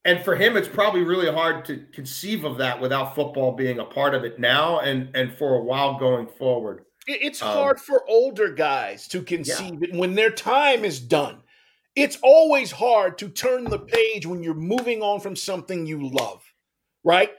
And 0.04 0.22
for 0.22 0.36
him, 0.36 0.58
it's 0.58 0.68
probably 0.68 1.04
really 1.04 1.32
hard 1.32 1.64
to 1.64 1.86
conceive 1.94 2.44
of 2.44 2.58
that 2.58 2.82
without 2.82 3.16
football 3.16 3.54
being 3.54 3.80
a 3.80 3.86
part 3.86 4.16
of 4.16 4.26
it 4.26 4.38
now 4.38 4.82
and 4.82 5.16
and 5.16 5.34
for 5.34 5.56
a 5.56 5.64
while 5.64 5.98
going 5.98 6.28
forward. 6.28 6.84
It's 7.08 7.42
um, 7.42 7.48
hard 7.48 7.80
for 7.80 8.04
older 8.10 8.50
guys 8.50 9.08
to 9.08 9.22
conceive 9.22 9.82
yeah. 9.82 9.88
it 9.92 9.96
when 9.96 10.16
their 10.16 10.30
time 10.30 10.84
is 10.84 11.00
done. 11.00 11.42
It's 11.96 12.20
always 12.22 12.70
hard 12.70 13.18
to 13.20 13.30
turn 13.30 13.64
the 13.64 13.80
page 13.80 14.26
when 14.26 14.44
you're 14.44 14.56
moving 14.56 15.02
on 15.02 15.22
from 15.22 15.38
something 15.38 15.86
you 15.86 16.10
love, 16.10 16.44
right? 17.06 17.32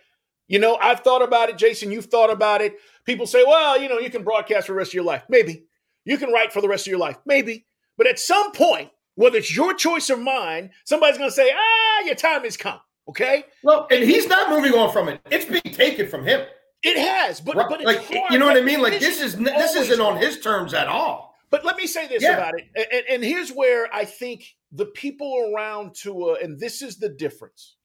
You 0.48 0.58
know, 0.58 0.76
I've 0.76 1.00
thought 1.00 1.22
about 1.22 1.48
it, 1.48 1.58
Jason. 1.58 1.90
You've 1.90 2.06
thought 2.06 2.30
about 2.30 2.60
it. 2.60 2.76
People 3.04 3.26
say, 3.26 3.44
well, 3.46 3.80
you 3.80 3.88
know, 3.88 3.98
you 3.98 4.10
can 4.10 4.22
broadcast 4.22 4.66
for 4.66 4.72
the 4.72 4.78
rest 4.78 4.90
of 4.90 4.94
your 4.94 5.04
life. 5.04 5.24
Maybe. 5.28 5.64
You 6.04 6.18
can 6.18 6.30
write 6.32 6.52
for 6.52 6.60
the 6.60 6.68
rest 6.68 6.86
of 6.86 6.90
your 6.90 7.00
life. 7.00 7.16
Maybe. 7.26 7.66
But 7.96 8.06
at 8.06 8.18
some 8.18 8.52
point, 8.52 8.90
whether 9.16 9.38
it's 9.38 9.54
your 9.54 9.74
choice 9.74 10.08
or 10.08 10.16
mine, 10.16 10.70
somebody's 10.84 11.18
going 11.18 11.30
to 11.30 11.34
say, 11.34 11.50
ah, 11.52 12.04
your 12.04 12.14
time 12.14 12.44
has 12.44 12.56
come. 12.56 12.78
Okay. 13.08 13.44
Well, 13.62 13.86
and 13.90 14.04
he's 14.04 14.28
not 14.28 14.50
moving 14.50 14.74
on 14.74 14.92
from 14.92 15.08
it. 15.08 15.20
It's 15.30 15.44
being 15.44 15.74
taken 15.74 16.08
from 16.08 16.24
him. 16.24 16.46
It 16.82 16.98
has, 16.98 17.40
but 17.40 17.56
right. 17.56 17.68
but 17.68 17.82
like 17.82 18.04
hard. 18.04 18.30
you 18.30 18.38
know 18.38 18.46
what 18.46 18.56
I 18.56 18.60
mean. 18.60 18.80
Like 18.80 19.00
this 19.00 19.20
is 19.20 19.36
this 19.36 19.74
isn't 19.74 20.00
on 20.00 20.18
his 20.18 20.40
terms 20.40 20.74
at 20.74 20.86
all. 20.86 21.34
But 21.50 21.64
let 21.64 21.76
me 21.76 21.86
say 21.86 22.06
this 22.06 22.22
yeah. 22.22 22.36
about 22.36 22.54
it, 22.58 22.64
and, 22.92 23.04
and 23.08 23.24
here's 23.24 23.50
where 23.50 23.92
I 23.94 24.04
think 24.04 24.44
the 24.72 24.86
people 24.86 25.52
around 25.52 25.94
Tua, 25.94 26.36
and 26.42 26.60
this 26.60 26.82
is 26.82 26.98
the 26.98 27.08
difference. 27.08 27.75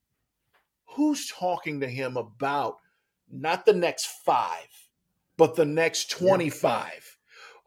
Who's 0.95 1.27
talking 1.27 1.79
to 1.81 1.87
him 1.87 2.17
about 2.17 2.77
not 3.31 3.65
the 3.65 3.73
next 3.73 4.07
five, 4.25 4.67
but 5.37 5.55
the 5.55 5.65
next 5.65 6.11
25? 6.11 6.63
Yeah. 6.63 6.99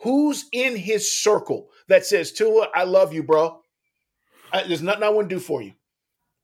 Who's 0.00 0.46
in 0.52 0.76
his 0.76 1.10
circle 1.10 1.68
that 1.88 2.04
says, 2.04 2.32
Tua, 2.32 2.68
I 2.74 2.84
love 2.84 3.12
you, 3.12 3.22
bro. 3.22 3.60
I, 4.52 4.64
there's 4.64 4.82
nothing 4.82 5.02
I 5.02 5.08
wouldn't 5.08 5.30
do 5.30 5.38
for 5.38 5.62
you. 5.62 5.72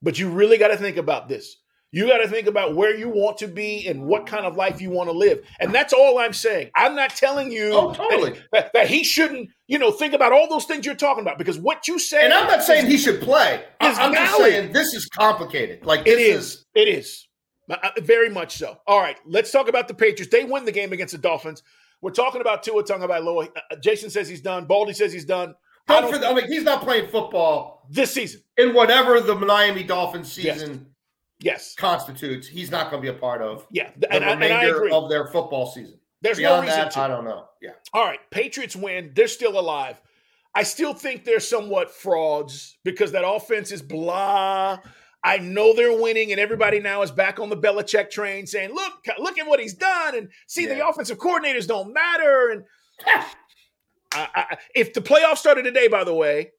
But 0.02 0.18
you 0.18 0.30
really 0.30 0.56
got 0.56 0.68
to 0.68 0.76
think 0.76 0.96
about 0.96 1.28
this. 1.28 1.56
You 1.92 2.06
got 2.06 2.18
to 2.18 2.28
think 2.28 2.46
about 2.46 2.76
where 2.76 2.96
you 2.96 3.08
want 3.08 3.38
to 3.38 3.48
be 3.48 3.88
and 3.88 4.04
what 4.04 4.24
kind 4.24 4.46
of 4.46 4.56
life 4.56 4.80
you 4.80 4.90
want 4.90 5.08
to 5.10 5.16
live. 5.16 5.44
And 5.58 5.74
that's 5.74 5.92
all 5.92 6.18
I'm 6.18 6.32
saying. 6.32 6.70
I'm 6.76 6.94
not 6.94 7.10
telling 7.10 7.50
you 7.50 7.72
oh, 7.72 7.92
totally. 7.92 8.30
that, 8.30 8.42
that, 8.52 8.72
that, 8.74 8.88
he 8.88 9.02
shouldn't, 9.02 9.50
you 9.66 9.76
know, 9.76 9.90
think 9.90 10.14
about 10.14 10.32
all 10.32 10.48
those 10.48 10.66
things 10.66 10.86
you're 10.86 10.94
talking 10.94 11.22
about 11.22 11.36
because 11.36 11.58
what 11.58 11.88
you 11.88 11.98
say. 11.98 12.24
And 12.24 12.32
I'm 12.32 12.46
not 12.46 12.62
saying 12.62 12.86
he 12.86 12.96
should 12.96 13.20
play. 13.20 13.64
I'm 13.80 14.14
just 14.14 14.36
saying 14.36 14.72
this 14.72 14.94
is 14.94 15.06
complicated. 15.06 15.84
Like 15.84 16.06
it 16.06 16.20
is. 16.20 16.44
is. 16.44 16.66
It 16.76 16.88
is. 16.88 17.26
Uh, 17.68 17.76
uh, 17.82 17.90
very 18.02 18.28
much 18.30 18.56
so. 18.56 18.78
All 18.86 19.00
right, 19.00 19.16
let's 19.26 19.50
talk 19.50 19.68
about 19.68 19.88
the 19.88 19.94
Patriots. 19.94 20.30
They 20.30 20.44
win 20.44 20.64
the 20.64 20.72
game 20.72 20.92
against 20.92 21.12
the 21.12 21.18
Dolphins. 21.18 21.64
We're 22.02 22.12
talking 22.12 22.40
about 22.40 22.62
Tua 22.62 22.84
Tagovailoa. 22.84 23.48
Uh, 23.48 23.76
Jason 23.82 24.10
says 24.10 24.28
he's 24.28 24.40
done. 24.40 24.64
Baldy 24.64 24.92
says 24.92 25.12
he's 25.12 25.24
done. 25.24 25.54
I, 25.88 25.98
I 25.98 26.34
mean, 26.34 26.46
he's 26.46 26.62
not 26.62 26.82
playing 26.82 27.08
football 27.08 27.88
this 27.90 28.12
season 28.12 28.42
in 28.56 28.74
whatever 28.74 29.20
the 29.20 29.34
Miami 29.34 29.82
Dolphins 29.82 30.30
season. 30.30 30.70
Yes 30.70 30.89
yes 31.40 31.74
constitutes, 31.74 32.46
he's 32.46 32.70
not 32.70 32.90
going 32.90 33.02
to 33.02 33.12
be 33.12 33.16
a 33.16 33.18
part 33.18 33.42
of. 33.42 33.66
Yeah, 33.70 33.90
the 33.96 34.12
and, 34.12 34.24
remainder 34.24 34.84
and 34.84 34.92
of 34.92 35.08
their 35.08 35.26
football 35.26 35.66
season. 35.66 35.98
There's 36.22 36.38
Beyond 36.38 36.66
no 36.66 36.72
reason 36.72 36.80
that, 36.80 36.90
to. 36.92 37.00
I 37.00 37.08
don't 37.08 37.24
know. 37.24 37.46
Yeah. 37.62 37.70
All 37.92 38.04
right, 38.04 38.20
Patriots 38.30 38.76
win. 38.76 39.12
They're 39.14 39.28
still 39.28 39.58
alive. 39.58 40.00
I 40.54 40.64
still 40.64 40.92
think 40.94 41.24
they're 41.24 41.40
somewhat 41.40 41.90
frauds 41.90 42.76
because 42.84 43.12
that 43.12 43.26
offense 43.26 43.70
is 43.70 43.82
blah. 43.82 44.78
I 45.22 45.38
know 45.38 45.74
they're 45.74 46.00
winning, 46.00 46.32
and 46.32 46.40
everybody 46.40 46.80
now 46.80 47.02
is 47.02 47.10
back 47.10 47.38
on 47.38 47.50
the 47.50 47.56
Belichick 47.56 48.10
train, 48.10 48.46
saying, 48.46 48.74
"Look, 48.74 48.92
look 49.18 49.38
at 49.38 49.46
what 49.46 49.60
he's 49.60 49.74
done," 49.74 50.16
and 50.16 50.28
see 50.46 50.64
yeah. 50.66 50.74
the 50.74 50.88
offensive 50.88 51.18
coordinators 51.18 51.66
don't 51.66 51.92
matter. 51.92 52.50
And 52.50 52.64
I, 54.12 54.28
I, 54.34 54.58
if 54.74 54.92
the 54.92 55.00
playoffs 55.00 55.38
started 55.38 55.62
today, 55.62 55.88
by 55.88 56.04
the 56.04 56.14
way, 56.14 56.52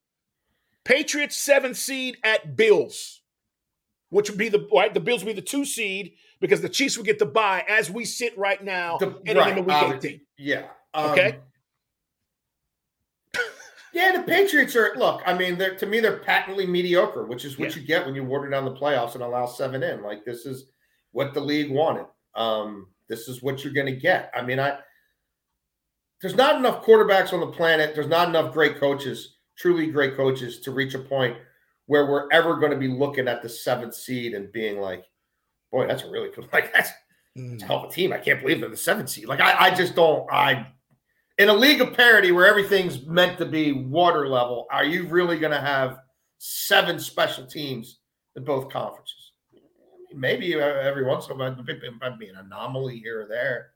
Patriots 0.84 1.36
seventh 1.36 1.78
seed 1.78 2.18
at 2.24 2.56
Bills 2.56 3.21
which 4.12 4.30
would 4.30 4.38
be 4.38 4.50
the 4.50 4.68
right. 4.72 4.94
The 4.94 5.00
Bills 5.00 5.24
would 5.24 5.36
be 5.36 5.42
the 5.42 5.46
two 5.46 5.66
seed 5.66 6.14
because 6.40 6.62
the 6.62 6.70
Chiefs 6.70 6.98
would 6.98 7.06
get 7.08 7.18
the 7.18 7.26
bye 7.26 7.66
as 7.68 7.90
we 7.90 8.06
sit 8.06 8.38
right 8.38 8.64
now 8.64 8.98
the, 8.98 9.10
right, 9.34 9.56
week 9.56 9.76
uh, 9.76 9.94
18. 9.96 10.22
Yeah. 10.38 10.68
Um, 10.94 11.12
okay. 11.12 11.40
yeah, 13.94 14.18
the 14.18 14.24
Patriots 14.24 14.76
are 14.76 14.94
look. 14.98 15.22
I 15.26 15.34
mean, 15.34 15.58
they're 15.58 15.76
to 15.78 15.86
me 15.86 16.02
they're 16.02 16.20
patently 16.20 16.68
mediocre, 16.68 17.26
which 17.26 17.46
is 17.46 17.58
what 17.58 17.70
yeah. 17.70 17.82
you 17.82 17.88
get 17.88 18.06
when 18.06 18.14
you 18.14 18.24
water 18.24 18.50
down 18.50 18.66
the 18.66 18.76
playoffs 18.76 19.16
and 19.16 19.24
allow 19.24 19.46
seven 19.46 19.82
in. 19.82 20.04
Like 20.04 20.26
this 20.26 20.46
is 20.46 20.66
what 21.14 21.34
the 21.34 21.42
league 21.42 21.72
wanted. 21.72 22.06
Um, 22.36 22.88
this 23.08 23.30
is 23.30 23.42
what 23.42 23.64
you're 23.64 23.74
going 23.74 23.88
to 23.88 23.96
get. 23.96 24.30
I 24.36 24.42
mean, 24.42 24.60
I 24.60 24.78
there's 26.22 26.36
not 26.36 26.58
enough 26.58 26.84
quarterbacks 26.84 27.32
on 27.32 27.40
the 27.40 27.48
planet. 27.48 27.96
There's 27.96 28.08
not 28.08 28.28
enough 28.28 28.54
great 28.54 28.78
coaches, 28.78 29.38
truly 29.58 29.88
great 29.88 30.18
coaches, 30.18 30.60
to 30.62 30.72
reach 30.72 30.96
a 30.96 31.00
point 31.00 31.38
where 31.88 32.06
we're 32.06 32.30
ever 32.32 32.56
going 32.56 32.72
to 32.72 32.78
be 32.78 32.88
looking 32.88 33.28
at 33.28 33.42
the 33.42 33.50
seventh 33.50 33.96
seed 33.96 34.34
and 34.34 34.52
being 34.52 34.80
like, 34.80 35.04
boy, 35.72 35.88
that's 35.88 36.04
a 36.04 36.10
really 36.10 36.30
good, 36.30 36.48
like, 36.54 36.74
that's, 36.74 36.92
mm. 37.38 37.62
a 37.62 37.66
hell 37.66 37.84
of 37.84 37.92
a 37.92 37.94
team. 37.94 38.14
I 38.14 38.18
can't 38.18 38.42
believe 38.42 38.62
they're 38.62 38.70
the 38.70 38.78
seventh 38.78 39.10
seed. 39.10 39.26
Like, 39.26 39.42
I, 39.42 39.68
I 39.68 39.76
just 39.76 39.96
don't, 39.96 40.32
I, 40.32 40.68
in 41.38 41.50
a 41.50 41.54
league 41.54 41.82
of 41.82 41.94
parity 41.94 42.32
where 42.32 42.48
everything's 42.48 43.06
meant 43.06 43.38
to 43.40 43.46
be 43.46 43.72
water 43.72 44.28
level, 44.28 44.68
are 44.72 44.86
you 44.86 45.08
really 45.08 45.40
going 45.40 45.54
to 45.54 45.62
have 45.62 46.00
seven 46.38 47.00
special 47.00 47.46
teams 47.46 48.00
in 48.36 48.44
both 48.44 48.70
conferences? 48.70 49.32
Maybe 50.14 50.54
every 50.56 51.06
once 51.06 51.26
in 51.26 51.32
a 51.32 51.36
while, 51.36 51.56
it 51.58 51.94
might 52.02 52.20
be 52.20 52.28
an 52.28 52.36
anomaly 52.36 53.00
here 53.00 53.22
or 53.22 53.28
there. 53.28 53.72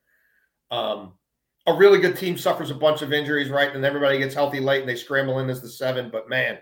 Um, 0.69 1.13
a 1.67 1.73
really 1.73 1.99
good 1.99 2.17
team 2.17 2.37
suffers 2.37 2.71
a 2.71 2.75
bunch 2.75 3.01
of 3.01 3.13
injuries, 3.13 3.49
right? 3.49 3.73
And 3.73 3.83
everybody 3.83 4.19
gets 4.19 4.35
healthy 4.35 4.59
late 4.59 4.81
and 4.81 4.89
they 4.89 4.95
scramble 4.95 5.39
in 5.39 5.49
as 5.49 5.61
the 5.61 5.69
seven. 5.69 6.09
But 6.11 6.29
man, 6.29 6.59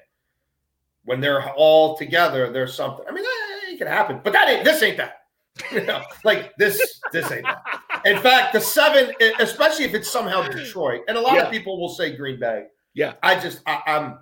when 1.05 1.19
they're 1.19 1.49
all 1.51 1.97
together, 1.97 2.51
there's 2.51 2.75
something. 2.75 3.05
I 3.07 3.11
mean, 3.11 3.23
it 3.25 3.77
can 3.77 3.87
happen, 3.87 4.21
but 4.23 4.33
that 4.33 4.49
ain't 4.49 4.63
this 4.63 4.81
ain't 4.81 4.97
that. 4.97 5.17
you 5.71 5.83
know, 5.83 6.01
like 6.23 6.55
this, 6.57 6.99
this 7.11 7.31
ain't 7.31 7.45
that. 7.45 7.63
In 8.05 8.17
fact, 8.19 8.53
the 8.53 8.59
seven, 8.59 9.13
especially 9.39 9.85
if 9.85 9.93
it's 9.93 10.11
somehow 10.11 10.41
Detroit, 10.47 11.01
and 11.07 11.17
a 11.17 11.21
lot 11.21 11.35
yeah. 11.35 11.43
of 11.43 11.51
people 11.51 11.79
will 11.79 11.89
say 11.89 12.15
Green 12.15 12.39
Bay. 12.39 12.65
Yeah, 12.93 13.13
I 13.21 13.39
just 13.39 13.61
I, 13.67 13.81
I'm 13.85 14.19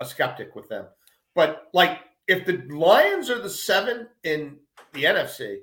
a 0.00 0.04
skeptic 0.04 0.54
with 0.54 0.68
them. 0.68 0.86
But 1.34 1.64
like, 1.72 2.00
if 2.26 2.44
the 2.44 2.58
Lions 2.74 3.30
are 3.30 3.40
the 3.40 3.50
seven 3.50 4.08
in 4.24 4.56
the 4.92 5.04
NFC, 5.04 5.58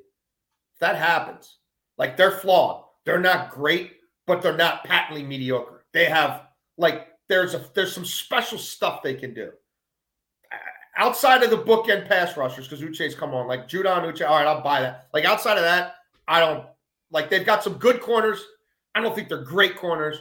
that 0.80 0.96
happens. 0.96 1.58
Like 1.98 2.18
they're 2.18 2.32
flawed. 2.32 2.84
They're 3.06 3.20
not 3.20 3.52
great, 3.52 3.94
but 4.28 4.42
they're 4.42 4.58
not 4.58 4.84
patently 4.84 5.24
mediocre. 5.24 5.86
They 5.94 6.06
have 6.06 6.48
like 6.78 7.10
there's 7.30 7.54
a 7.54 7.66
there's 7.74 7.94
some 7.94 8.06
special 8.06 8.58
stuff 8.58 9.02
they 9.02 9.14
can 9.14 9.34
do 9.34 9.52
outside 10.98 11.44
of 11.44 11.50
the 11.50 11.58
bookend 11.58 12.08
pass 12.08 12.38
rushers, 12.38 12.68
because 12.68 12.84
Uche's 12.84 13.16
come 13.16 13.34
on, 13.34 13.48
like 13.48 13.68
Judon 13.68 14.04
Uche, 14.04 14.28
all 14.28 14.38
right, 14.38 14.48
I'll 14.48 14.62
buy 14.62 14.82
that. 14.82 15.08
Like 15.14 15.26
outside 15.26 15.58
of 15.58 15.64
that, 15.64 15.96
I 16.28 16.40
don't 16.40 16.66
like 17.12 17.30
they've 17.30 17.46
got 17.46 17.64
some 17.64 17.74
good 17.74 18.02
corners. 18.02 18.44
I 18.94 19.02
don't 19.02 19.14
think 19.14 19.28
they're 19.28 19.44
great 19.44 19.76
corners. 19.76 20.18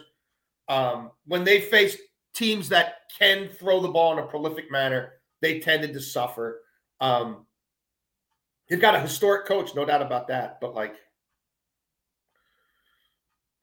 Um, 0.68 1.10
when 1.26 1.44
they 1.44 1.60
face 1.60 1.96
teams 2.34 2.68
that 2.70 3.02
can 3.16 3.48
throw 3.48 3.80
the 3.80 3.88
ball 3.88 4.12
in 4.12 4.18
a 4.18 4.26
prolific 4.26 4.70
manner, 4.70 5.12
they 5.40 5.60
tended 5.60 5.92
to 5.92 6.00
suffer. 6.00 6.62
Um, 7.00 7.46
they've 8.68 8.80
got 8.80 8.94
a 8.94 9.00
historic 9.00 9.46
coach, 9.46 9.74
no 9.74 9.84
doubt 9.84 10.02
about 10.02 10.28
that. 10.28 10.60
But 10.60 10.74
like, 10.74 10.94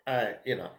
I, 0.08 0.36
you 0.46 0.56
know, 0.56 0.70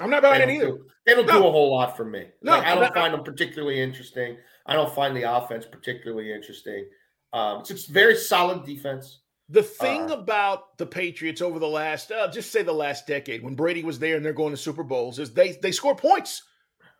I'm 0.00 0.10
not 0.10 0.22
buying 0.22 0.48
it 0.48 0.52
either. 0.52 0.66
Do, 0.66 0.86
they 1.06 1.14
don't 1.14 1.26
no. 1.26 1.40
do 1.40 1.46
a 1.46 1.50
whole 1.50 1.72
lot 1.72 1.96
for 1.96 2.04
me. 2.04 2.26
No, 2.42 2.52
like, 2.52 2.66
I 2.66 2.74
don't 2.74 2.94
find 2.94 3.14
them 3.14 3.24
particularly 3.24 3.80
interesting. 3.80 4.36
I 4.66 4.74
don't 4.74 4.94
find 4.94 5.16
the 5.16 5.30
offense 5.30 5.66
particularly 5.70 6.32
interesting. 6.32 6.86
Um, 7.32 7.60
it's, 7.60 7.70
it's 7.70 7.86
very 7.86 8.16
solid 8.16 8.64
defense. 8.64 9.20
The 9.50 9.62
thing 9.62 10.10
uh, 10.10 10.14
about 10.14 10.78
the 10.78 10.86
Patriots 10.86 11.42
over 11.42 11.58
the 11.58 11.68
last, 11.68 12.10
uh, 12.10 12.30
just 12.30 12.50
say 12.50 12.62
the 12.62 12.72
last 12.72 13.06
decade, 13.06 13.42
when 13.42 13.54
Brady 13.54 13.82
was 13.82 13.98
there 13.98 14.16
and 14.16 14.24
they're 14.24 14.32
going 14.32 14.52
to 14.52 14.56
Super 14.56 14.84
Bowls, 14.84 15.18
is 15.18 15.32
they 15.32 15.52
they 15.62 15.72
score 15.72 15.94
points. 15.94 16.42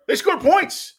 They 0.07 0.17
score 0.17 0.39
points. 0.39 0.95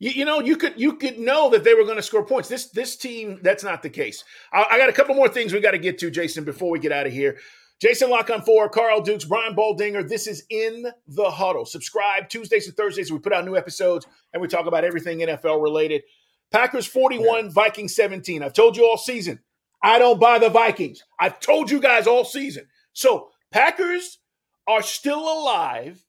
You, 0.00 0.10
you 0.10 0.24
know, 0.24 0.40
you 0.40 0.56
could 0.56 0.74
you 0.80 0.94
could 0.94 1.18
know 1.18 1.50
that 1.50 1.62
they 1.62 1.74
were 1.74 1.84
going 1.84 1.96
to 1.96 2.02
score 2.02 2.26
points. 2.26 2.48
This 2.48 2.70
this 2.70 2.96
team, 2.96 3.38
that's 3.42 3.62
not 3.62 3.82
the 3.82 3.90
case. 3.90 4.24
I, 4.52 4.64
I 4.72 4.78
got 4.78 4.88
a 4.88 4.92
couple 4.92 5.14
more 5.14 5.28
things 5.28 5.52
we 5.52 5.60
got 5.60 5.72
to 5.72 5.78
get 5.78 5.98
to, 5.98 6.10
Jason, 6.10 6.42
before 6.42 6.70
we 6.70 6.80
get 6.80 6.90
out 6.90 7.06
of 7.06 7.12
here. 7.12 7.38
Jason 7.80 8.10
La 8.10 8.22
Canfora, 8.22 8.70
Carl 8.70 9.00
Dukes, 9.00 9.24
Brian 9.24 9.54
Baldinger. 9.54 10.06
This 10.06 10.26
is 10.26 10.44
in 10.50 10.86
the 11.08 11.30
huddle. 11.30 11.64
Subscribe 11.64 12.28
Tuesdays 12.28 12.66
and 12.66 12.76
Thursdays. 12.76 13.10
We 13.10 13.18
put 13.18 13.32
out 13.32 13.46
new 13.46 13.56
episodes 13.56 14.06
and 14.32 14.42
we 14.42 14.48
talk 14.48 14.66
about 14.66 14.84
everything 14.84 15.20
NFL 15.20 15.62
related. 15.62 16.02
Packers 16.50 16.86
41, 16.86 17.46
yeah. 17.46 17.50
Vikings 17.50 17.96
17. 17.96 18.42
I've 18.42 18.52
told 18.52 18.76
you 18.76 18.84
all 18.84 18.98
season, 18.98 19.40
I 19.82 19.98
don't 19.98 20.20
buy 20.20 20.38
the 20.38 20.50
Vikings. 20.50 21.02
I've 21.18 21.40
told 21.40 21.70
you 21.70 21.80
guys 21.80 22.06
all 22.06 22.24
season. 22.24 22.66
So 22.92 23.30
Packers 23.50 24.18
are 24.66 24.82
still 24.82 25.20
alive. 25.20 26.04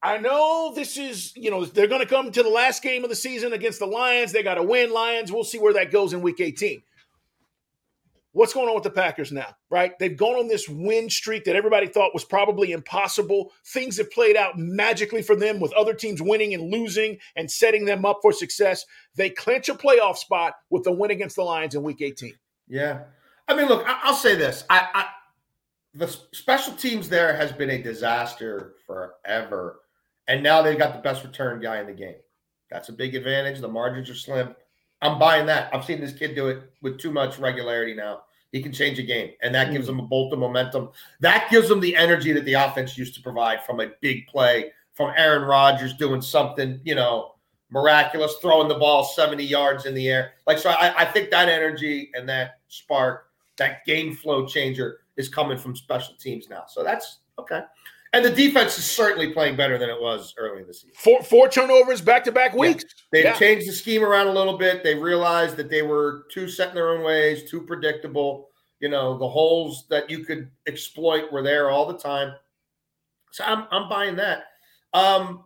I 0.00 0.18
know 0.18 0.72
this 0.76 0.96
is, 0.96 1.32
you 1.34 1.50
know, 1.50 1.64
they're 1.64 1.88
going 1.88 2.02
to 2.02 2.06
come 2.06 2.30
to 2.30 2.42
the 2.44 2.48
last 2.48 2.84
game 2.84 3.02
of 3.02 3.10
the 3.10 3.16
season 3.16 3.52
against 3.52 3.80
the 3.80 3.86
Lions. 3.86 4.30
They 4.30 4.44
got 4.44 4.54
to 4.54 4.62
win 4.62 4.92
Lions. 4.92 5.32
We'll 5.32 5.42
see 5.42 5.58
where 5.58 5.72
that 5.72 5.90
goes 5.90 6.12
in 6.12 6.22
week 6.22 6.40
18 6.40 6.82
what's 8.38 8.54
going 8.54 8.68
on 8.68 8.74
with 8.76 8.84
the 8.84 8.90
Packers 8.90 9.32
now, 9.32 9.48
right? 9.68 9.98
They've 9.98 10.16
gone 10.16 10.36
on 10.36 10.46
this 10.46 10.68
win 10.68 11.10
streak 11.10 11.42
that 11.44 11.56
everybody 11.56 11.88
thought 11.88 12.14
was 12.14 12.24
probably 12.24 12.70
impossible. 12.70 13.50
Things 13.66 13.98
have 13.98 14.12
played 14.12 14.36
out 14.36 14.56
magically 14.56 15.22
for 15.22 15.34
them 15.34 15.58
with 15.58 15.72
other 15.72 15.92
teams 15.92 16.22
winning 16.22 16.54
and 16.54 16.70
losing 16.70 17.18
and 17.34 17.50
setting 17.50 17.84
them 17.84 18.04
up 18.04 18.20
for 18.22 18.32
success. 18.32 18.86
They 19.16 19.28
clinch 19.28 19.68
a 19.68 19.74
playoff 19.74 20.18
spot 20.18 20.54
with 20.70 20.84
the 20.84 20.92
win 20.92 21.10
against 21.10 21.34
the 21.34 21.42
Lions 21.42 21.74
in 21.74 21.82
week 21.82 22.00
18. 22.00 22.32
Yeah. 22.68 23.00
I 23.48 23.56
mean, 23.56 23.66
look, 23.66 23.84
I'll 23.84 24.14
say 24.14 24.36
this. 24.36 24.62
I, 24.70 24.86
I 24.94 25.06
the 25.94 26.06
special 26.06 26.74
teams 26.74 27.08
there 27.08 27.34
has 27.34 27.50
been 27.50 27.70
a 27.70 27.82
disaster 27.82 28.74
forever. 28.86 29.80
And 30.28 30.44
now 30.44 30.62
they've 30.62 30.78
got 30.78 30.92
the 30.94 31.02
best 31.02 31.24
return 31.24 31.60
guy 31.60 31.80
in 31.80 31.86
the 31.86 31.92
game. 31.92 32.14
That's 32.70 32.88
a 32.88 32.92
big 32.92 33.16
advantage. 33.16 33.58
The 33.58 33.66
margins 33.66 34.08
are 34.10 34.14
slim. 34.14 34.54
I'm 35.02 35.18
buying 35.18 35.46
that. 35.46 35.74
I've 35.74 35.84
seen 35.84 36.00
this 36.00 36.12
kid 36.12 36.36
do 36.36 36.48
it 36.48 36.70
with 36.82 36.98
too 36.98 37.10
much 37.10 37.38
regularity 37.38 37.94
now. 37.94 38.22
He 38.52 38.62
can 38.62 38.72
change 38.72 38.98
a 38.98 39.02
game, 39.02 39.32
and 39.42 39.54
that 39.54 39.72
gives 39.72 39.88
hmm. 39.88 39.94
him 39.94 40.00
a 40.00 40.06
bolt 40.08 40.32
of 40.32 40.38
momentum. 40.38 40.90
That 41.20 41.48
gives 41.50 41.70
him 41.70 41.80
the 41.80 41.94
energy 41.94 42.32
that 42.32 42.44
the 42.44 42.54
offense 42.54 42.96
used 42.96 43.14
to 43.16 43.22
provide 43.22 43.64
from 43.64 43.80
a 43.80 43.90
big 44.00 44.26
play, 44.26 44.72
from 44.94 45.12
Aaron 45.16 45.42
Rodgers 45.42 45.94
doing 45.94 46.22
something, 46.22 46.80
you 46.84 46.94
know, 46.94 47.34
miraculous, 47.70 48.36
throwing 48.40 48.68
the 48.68 48.74
ball 48.74 49.04
70 49.04 49.44
yards 49.44 49.86
in 49.86 49.94
the 49.94 50.08
air. 50.08 50.32
Like, 50.46 50.58
so 50.58 50.70
I, 50.70 51.02
I 51.02 51.04
think 51.04 51.30
that 51.30 51.48
energy 51.48 52.10
and 52.14 52.28
that 52.28 52.60
spark, 52.68 53.26
that 53.56 53.84
game 53.84 54.14
flow 54.14 54.46
changer 54.46 55.00
is 55.16 55.28
coming 55.28 55.58
from 55.58 55.76
special 55.76 56.14
teams 56.14 56.48
now. 56.48 56.64
So 56.66 56.82
that's 56.82 57.18
okay. 57.38 57.60
And 58.12 58.24
the 58.24 58.30
defense 58.30 58.78
is 58.78 58.84
certainly 58.84 59.32
playing 59.32 59.56
better 59.56 59.76
than 59.76 59.90
it 59.90 60.00
was 60.00 60.34
early 60.38 60.62
in 60.62 60.66
the 60.66 60.72
season. 60.72 60.90
Four, 60.94 61.22
four 61.22 61.48
turnovers 61.48 62.00
back 62.00 62.24
to 62.24 62.32
back 62.32 62.54
weeks. 62.54 62.84
Yeah. 62.84 63.02
They've 63.12 63.24
yeah. 63.24 63.34
changed 63.34 63.68
the 63.68 63.72
scheme 63.72 64.02
around 64.02 64.28
a 64.28 64.32
little 64.32 64.56
bit. 64.56 64.82
They 64.82 64.94
realized 64.94 65.56
that 65.56 65.68
they 65.68 65.82
were 65.82 66.24
too 66.32 66.48
set 66.48 66.70
in 66.70 66.74
their 66.74 66.90
own 66.90 67.04
ways, 67.04 67.50
too 67.50 67.60
predictable. 67.60 68.48
You 68.80 68.88
know, 68.88 69.18
the 69.18 69.28
holes 69.28 69.84
that 69.90 70.08
you 70.08 70.24
could 70.24 70.50
exploit 70.66 71.30
were 71.30 71.42
there 71.42 71.70
all 71.70 71.86
the 71.86 71.98
time. 71.98 72.32
So 73.32 73.44
I'm, 73.44 73.66
I'm 73.70 73.88
buying 73.88 74.16
that. 74.16 74.44
Um, 74.94 75.44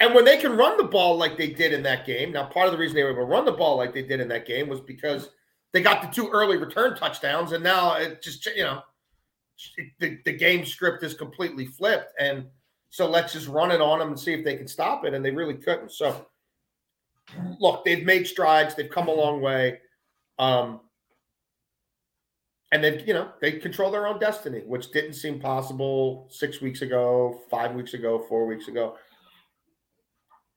and 0.00 0.14
when 0.14 0.24
they 0.24 0.38
can 0.38 0.56
run 0.56 0.76
the 0.76 0.84
ball 0.84 1.16
like 1.16 1.36
they 1.36 1.48
did 1.48 1.72
in 1.72 1.82
that 1.84 2.04
game, 2.04 2.32
now 2.32 2.46
part 2.46 2.66
of 2.66 2.72
the 2.72 2.78
reason 2.78 2.96
they 2.96 3.04
were 3.04 3.12
able 3.12 3.22
to 3.22 3.26
run 3.26 3.44
the 3.44 3.52
ball 3.52 3.76
like 3.76 3.94
they 3.94 4.02
did 4.02 4.20
in 4.20 4.28
that 4.28 4.46
game 4.46 4.68
was 4.68 4.80
because 4.80 5.30
they 5.72 5.80
got 5.80 6.02
the 6.02 6.08
two 6.08 6.28
early 6.30 6.56
return 6.56 6.96
touchdowns, 6.96 7.52
and 7.52 7.62
now 7.62 7.94
it 7.94 8.22
just 8.22 8.44
you 8.46 8.62
know 8.62 8.80
the, 10.00 10.18
the 10.24 10.32
game 10.32 10.64
script 10.64 11.02
is 11.02 11.14
completely 11.14 11.66
flipped. 11.66 12.12
And 12.18 12.46
so 12.90 13.08
let's 13.08 13.32
just 13.32 13.48
run 13.48 13.70
it 13.70 13.80
on 13.80 13.98
them 13.98 14.08
and 14.08 14.18
see 14.18 14.32
if 14.32 14.44
they 14.44 14.56
can 14.56 14.68
stop 14.68 15.04
it. 15.04 15.14
And 15.14 15.24
they 15.24 15.30
really 15.30 15.54
couldn't. 15.54 15.92
So 15.92 16.26
look, 17.60 17.84
they've 17.84 18.04
made 18.04 18.26
strides, 18.26 18.74
they've 18.74 18.90
come 18.90 19.08
a 19.08 19.12
long 19.14 19.40
way. 19.40 19.80
Um, 20.38 20.80
and 22.72 22.82
they've, 22.82 23.06
you 23.06 23.14
know, 23.14 23.30
they 23.40 23.52
control 23.52 23.90
their 23.90 24.06
own 24.06 24.18
destiny, 24.18 24.62
which 24.66 24.90
didn't 24.90 25.12
seem 25.12 25.38
possible 25.38 26.26
six 26.30 26.60
weeks 26.60 26.82
ago, 26.82 27.40
five 27.48 27.72
weeks 27.72 27.94
ago, 27.94 28.24
four 28.28 28.46
weeks 28.46 28.66
ago. 28.66 28.96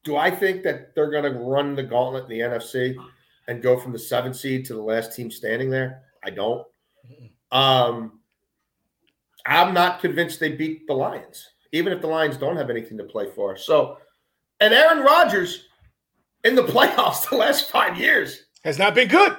Do 0.03 0.15
I 0.15 0.31
think 0.31 0.63
that 0.63 0.95
they're 0.95 1.11
going 1.11 1.31
to 1.31 1.39
run 1.39 1.75
the 1.75 1.83
gauntlet 1.83 2.23
in 2.23 2.29
the 2.29 2.39
NFC 2.39 2.95
and 3.47 3.61
go 3.61 3.77
from 3.79 3.91
the 3.91 3.99
seventh 3.99 4.35
seed 4.35 4.65
to 4.65 4.73
the 4.73 4.81
last 4.81 5.15
team 5.15 5.29
standing 5.29 5.69
there? 5.69 6.01
I 6.23 6.31
don't. 6.31 6.65
Um, 7.51 8.19
I'm 9.47 9.73
not 9.73 10.01
convinced 10.01 10.39
they 10.39 10.51
beat 10.51 10.85
the 10.87 10.93
Lions, 10.93 11.47
even 11.71 11.93
if 11.93 12.01
the 12.01 12.07
Lions 12.07 12.37
don't 12.37 12.57
have 12.57 12.69
anything 12.69 12.97
to 12.97 13.05
play 13.05 13.27
for. 13.33 13.55
So, 13.55 13.97
and 14.59 14.73
Aaron 14.73 15.03
Rodgers 15.03 15.67
in 16.43 16.55
the 16.55 16.63
playoffs 16.63 17.29
the 17.29 17.37
last 17.37 17.71
five 17.71 17.97
years 17.97 18.43
has 18.63 18.77
not 18.77 18.93
been 18.93 19.07
good. 19.07 19.37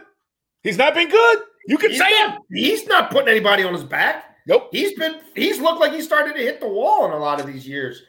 He's 0.62 0.78
not 0.78 0.94
been 0.94 1.10
good. 1.10 1.38
You 1.66 1.76
can 1.76 1.90
he's 1.90 2.00
say 2.00 2.10
not, 2.10 2.38
it. 2.50 2.58
He's 2.58 2.86
not 2.86 3.10
putting 3.10 3.28
anybody 3.28 3.62
on 3.62 3.74
his 3.74 3.84
back. 3.84 4.24
Nope. 4.46 4.70
He's 4.72 4.98
been 4.98 5.16
he's 5.34 5.60
looked 5.60 5.80
like 5.80 5.92
he 5.92 6.00
started 6.00 6.34
to 6.34 6.42
hit 6.42 6.60
the 6.60 6.68
wall 6.68 7.04
in 7.04 7.12
a 7.12 7.18
lot 7.18 7.40
of 7.40 7.46
these 7.46 7.68
years. 7.68 8.02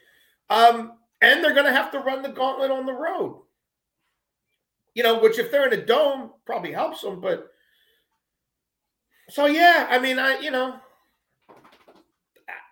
Um, 0.49 0.93
and 1.21 1.43
they're 1.43 1.53
gonna 1.53 1.73
have 1.73 1.91
to 1.91 1.99
run 1.99 2.21
the 2.21 2.29
gauntlet 2.29 2.71
on 2.71 2.85
the 2.85 2.93
road. 2.93 3.41
You 4.95 5.03
know, 5.03 5.19
which 5.19 5.37
if 5.37 5.51
they're 5.51 5.67
in 5.67 5.77
a 5.77 5.85
dome, 5.85 6.31
probably 6.45 6.71
helps 6.71 7.01
them, 7.01 7.19
but 7.19 7.49
so 9.29 9.45
yeah, 9.45 9.87
I 9.89 9.99
mean, 9.99 10.17
I 10.17 10.39
you 10.39 10.51
know, 10.51 10.79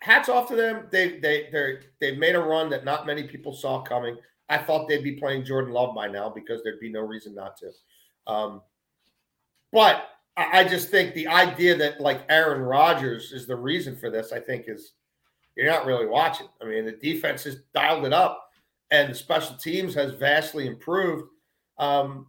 hats 0.08 0.30
off 0.30 0.48
to 0.48 0.56
them. 0.56 0.88
They 0.90 1.20
they 1.20 1.50
they 1.52 1.80
they've 2.00 2.18
made 2.18 2.36
a 2.36 2.40
run 2.40 2.70
that 2.70 2.86
not 2.86 3.06
many 3.06 3.24
people 3.24 3.54
saw 3.54 3.82
coming. 3.82 4.18
I 4.50 4.58
thought 4.58 4.88
they'd 4.88 5.04
be 5.04 5.18
playing 5.18 5.44
Jordan 5.44 5.74
Love 5.74 5.94
by 5.94 6.08
now 6.08 6.30
because 6.30 6.64
there'd 6.64 6.80
be 6.80 6.90
no 6.90 7.02
reason 7.02 7.36
not 7.36 7.58
to. 7.58 7.72
Um, 8.32 8.62
but 9.74 10.10
I, 10.38 10.60
I 10.60 10.64
just 10.64 10.90
think 10.90 11.14
the 11.14 11.28
idea 11.28 11.76
that 11.76 12.00
like 12.00 12.22
Aaron 12.30 12.62
Rodgers 12.62 13.34
is 13.34 13.46
the 13.46 13.58
reason 13.58 13.98
for 13.98 14.10
this, 14.10 14.32
I 14.32 14.40
think 14.40 14.66
is 14.68 14.94
you're 15.58 15.70
not 15.70 15.86
really 15.86 16.06
watching. 16.06 16.48
I 16.62 16.66
mean, 16.66 16.86
the 16.86 16.94
defense 16.94 17.44
has 17.44 17.58
dialed 17.76 18.06
it 18.06 18.14
up, 18.14 18.50
and 18.90 19.12
the 19.12 19.16
special 19.16 19.58
teams 19.58 19.94
has 19.96 20.14
vastly 20.14 20.68
improved. 20.68 21.26
Um, 21.78 22.28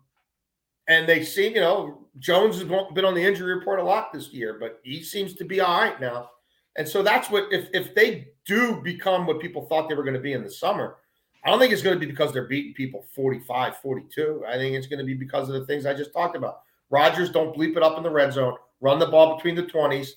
and 0.89 1.09
they 1.09 1.23
seem, 1.23 1.55
you 1.55 1.61
know, 1.61 2.09
Jones 2.19 2.57
has 2.57 2.65
been 2.65 3.05
on 3.05 3.15
the 3.15 3.23
injury 3.23 3.55
report 3.55 3.79
a 3.79 3.85
lot 3.85 4.13
this 4.13 4.33
year, 4.33 4.57
but 4.59 4.81
he 4.83 5.03
seems 5.03 5.35
to 5.35 5.45
be 5.45 5.61
all 5.61 5.81
right 5.81 6.01
now. 6.01 6.31
And 6.77 6.87
so 6.89 7.03
that's 7.03 7.31
what 7.31 7.53
if 7.53 7.69
if 7.73 7.95
they 7.95 8.29
do 8.45 8.81
become 8.83 9.27
what 9.27 9.41
people 9.41 9.67
thought 9.67 9.89
they 9.89 9.95
were 9.95 10.05
going 10.05 10.15
to 10.15 10.21
be 10.21 10.33
in 10.33 10.43
the 10.43 10.51
summer, 10.51 10.97
I 11.45 11.51
don't 11.51 11.59
think 11.59 11.73
it's 11.73 11.83
going 11.83 11.99
to 11.99 12.01
be 12.05 12.11
because 12.11 12.33
they're 12.33 12.47
beating 12.47 12.75
people 12.75 13.05
45, 13.15 13.77
42. 13.79 14.45
I 14.47 14.57
think 14.57 14.75
it's 14.75 14.87
going 14.87 14.99
to 14.99 15.05
be 15.05 15.15
because 15.15 15.49
of 15.49 15.55
the 15.55 15.67
things 15.67 15.87
I 15.87 15.95
just 15.95 16.13
talked 16.13 16.37
about. 16.37 16.63
Rodgers 16.91 17.31
don't 17.31 17.57
bleep 17.57 17.77
it 17.77 17.83
up 17.83 17.97
in 17.97 18.03
the 18.03 18.11
red 18.11 18.33
zone, 18.33 18.55
run 18.81 18.99
the 18.99 19.07
ball 19.07 19.37
between 19.37 19.55
the 19.55 19.63
20s, 19.63 20.11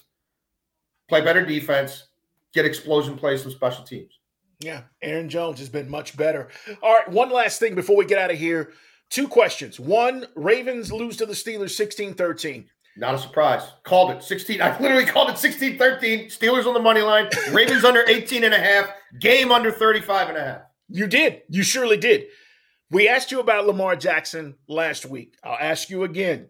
play 1.10 1.22
better 1.22 1.46
defense, 1.46 2.08
get 2.54 2.66
explosion 2.66 3.18
plays 3.18 3.44
from 3.44 3.52
special 3.52 3.84
teams. 3.84 4.20
Yeah, 4.60 4.84
Aaron 5.02 5.28
Jones 5.28 5.60
has 5.60 5.70
been 5.70 5.90
much 5.90 6.16
better. 6.16 6.50
All 6.82 6.94
right, 6.94 7.10
one 7.10 7.32
last 7.32 7.60
thing 7.60 7.76
before 7.76 7.98
we 7.98 8.06
get 8.06 8.20
out 8.20 8.32
of 8.32 8.38
here. 8.38 8.74
Two 9.10 9.28
questions. 9.28 9.80
One, 9.80 10.28
Ravens 10.36 10.92
lose 10.92 11.18
to 11.18 11.26
the 11.26 11.34
Steelers 11.34 11.72
16 11.72 12.14
13. 12.14 12.70
Not 13.02 13.16
a 13.16 13.18
surprise. 13.18 13.64
Called 13.84 14.12
it 14.12 14.22
16. 14.22 14.62
I 14.62 14.80
literally 14.80 15.06
called 15.06 15.32
it 15.32 15.38
16 15.40 15.80
13. 15.80 16.28
Steelers 16.28 16.68
on 16.68 16.76
the 16.76 16.80
money 16.80 17.02
line. 17.02 17.28
Ravens 17.52 17.84
under 17.84 18.08
18 18.08 18.44
and 18.44 18.54
a 18.54 18.60
half. 18.60 18.94
Game 19.20 19.52
under 19.52 19.72
35 19.72 20.30
and 20.30 20.38
a 20.38 20.42
half. 20.42 20.62
You 20.88 21.08
did. 21.08 21.42
You 21.50 21.64
surely 21.64 21.98
did. 21.98 22.28
We 22.92 23.10
asked 23.10 23.32
you 23.32 23.40
about 23.40 23.66
Lamar 23.66 23.96
Jackson 23.96 24.54
last 24.68 25.08
week. 25.08 25.36
I'll 25.44 25.58
ask 25.60 25.90
you 25.90 26.04
again. 26.04 26.50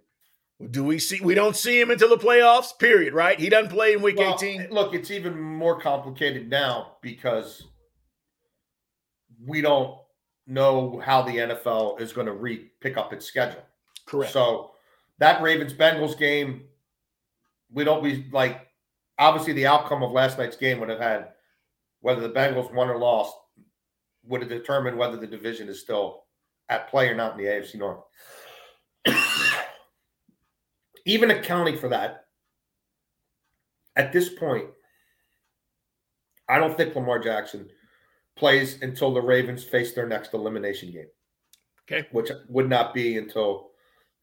Do 0.70 0.84
we 0.84 1.00
see 1.00 1.22
we 1.22 1.36
don't 1.36 1.56
see 1.56 1.80
him 1.80 1.90
until 1.90 2.10
the 2.10 2.18
playoffs, 2.18 2.78
period, 2.78 3.14
right? 3.14 3.40
He 3.40 3.48
doesn't 3.48 3.72
play 3.72 3.94
in 3.94 4.02
week 4.02 4.18
well, 4.18 4.34
18. 4.34 4.68
Look, 4.72 4.94
it's 4.94 5.10
even 5.10 5.40
more 5.40 5.80
complicated 5.80 6.50
now 6.50 6.98
because 7.02 7.64
we 9.44 9.62
don't 9.62 9.98
know 10.48 11.02
how 11.04 11.22
the 11.22 11.32
NFL 11.32 12.02
is 12.02 12.12
going 12.12 12.28
to 12.28 12.34
re 12.34 12.70
pick 12.82 12.98
up 12.98 13.14
its 13.14 13.26
schedule. 13.26 13.64
Correct. 14.06 14.34
So 14.34 14.71
that 15.22 15.42
Ravens 15.44 15.72
Bengals 15.72 16.18
game, 16.18 16.64
we 17.72 17.84
don't 17.84 18.04
be 18.04 18.26
like 18.32 18.68
obviously 19.20 19.54
the 19.54 19.68
outcome 19.68 20.02
of 20.02 20.12
last 20.12 20.40
night's 20.40 20.58
game 20.58 20.80
would 20.80 20.90
have 20.90 21.00
had 21.00 21.30
whether 22.00 22.22
the 22.22 22.34
Bengals 22.34 22.74
won 22.74 22.90
or 22.90 22.98
lost 22.98 23.36
would 24.26 24.42
have 24.42 24.50
determined 24.50 24.98
whether 24.98 25.18
the 25.18 25.28
division 25.28 25.70
is 25.70 25.80
still 25.80 26.24
at 26.70 26.90
play 26.90 27.08
or 27.08 27.14
not 27.14 27.34
in 27.34 27.38
the 27.38 27.52
AFC 27.52 27.76
North. 27.76 28.00
Even 31.06 31.30
accounting 31.30 31.78
for 31.78 31.90
that, 31.90 32.26
at 33.96 34.12
this 34.12 34.30
point, 34.30 34.66
I 36.50 36.58
don't 36.58 36.76
think 36.76 36.96
Lamar 36.96 37.20
Jackson 37.20 37.70
plays 38.36 38.82
until 38.82 39.14
the 39.14 39.22
Ravens 39.22 39.64
face 39.64 39.94
their 39.94 40.08
next 40.08 40.34
elimination 40.34 40.92
game. 40.92 41.10
Okay. 41.84 42.08
Which 42.12 42.32
would 42.50 42.70
not 42.70 42.96
be 42.96 43.20
until 43.20 43.71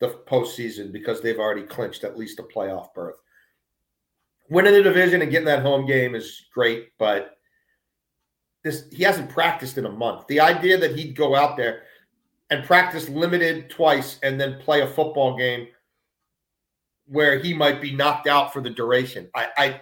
the 0.01 0.21
postseason 0.27 0.93
because 0.93 1.21
they've 1.21 1.39
already 1.39 1.63
clinched 1.63 2.05
at 2.05 2.19
least 2.19 2.39
a 2.39 2.43
playoff 2.43 2.95
berth. 2.95 3.17
Winning 4.49 4.75
the 4.75 4.83
division 4.83 5.23
and 5.23 5.31
getting 5.31 5.47
that 5.47 5.63
home 5.63 5.87
game 5.87 6.15
is 6.15 6.47
great, 6.55 6.91
but 6.99 7.37
this 8.65 8.85
he 8.91 9.03
hasn't 9.03 9.31
practiced 9.31 9.79
in 9.79 9.87
a 9.87 9.91
month. 9.91 10.27
The 10.27 10.41
idea 10.41 10.79
that 10.79 10.97
he'd 10.97 11.17
go 11.17 11.35
out 11.35 11.57
there 11.57 11.83
and 12.51 12.65
practice 12.65 13.09
limited 13.09 13.69
twice 13.69 14.19
and 14.23 14.41
then 14.41 14.61
play 14.61 14.81
a 14.81 14.87
football 14.87 15.37
game 15.37 15.69
where 17.07 17.39
he 17.39 17.53
might 17.53 17.81
be 17.81 17.95
knocked 17.95 18.27
out 18.27 18.53
for 18.53 18.61
the 18.61 18.71
duration. 18.71 19.29
I 19.35 19.49
I 19.57 19.81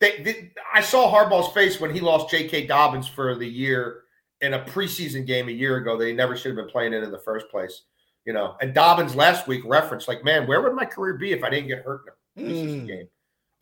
they, 0.00 0.22
they, 0.22 0.52
I 0.72 0.80
saw 0.80 1.10
Harbaugh's 1.10 1.52
face 1.54 1.80
when 1.80 1.94
he 1.94 2.00
lost 2.00 2.28
J.K. 2.28 2.66
Dobbins 2.66 3.08
for 3.08 3.34
the 3.36 3.48
year 3.48 4.02
in 4.40 4.54
a 4.54 4.64
preseason 4.64 5.26
game 5.26 5.48
a 5.48 5.52
year 5.52 5.76
ago 5.76 5.96
that 5.96 6.06
he 6.06 6.12
never 6.12 6.36
should 6.36 6.54
have 6.54 6.56
been 6.56 6.70
playing 6.70 6.92
in 6.92 7.04
in 7.04 7.10
the 7.10 7.18
first 7.18 7.48
place 7.48 7.82
you 8.24 8.32
know. 8.32 8.56
And 8.60 8.74
Dobbins 8.74 9.14
last 9.14 9.46
week 9.46 9.62
referenced, 9.64 10.08
like, 10.08 10.24
man, 10.24 10.46
where 10.46 10.60
would 10.62 10.74
my 10.74 10.84
career 10.84 11.14
be 11.14 11.32
if 11.32 11.42
I 11.44 11.50
didn't 11.50 11.68
get 11.68 11.84
hurt 11.84 12.02
in 12.36 12.46
a 12.46 12.48
preseason 12.48 12.82
mm. 12.82 12.86
game? 12.86 13.08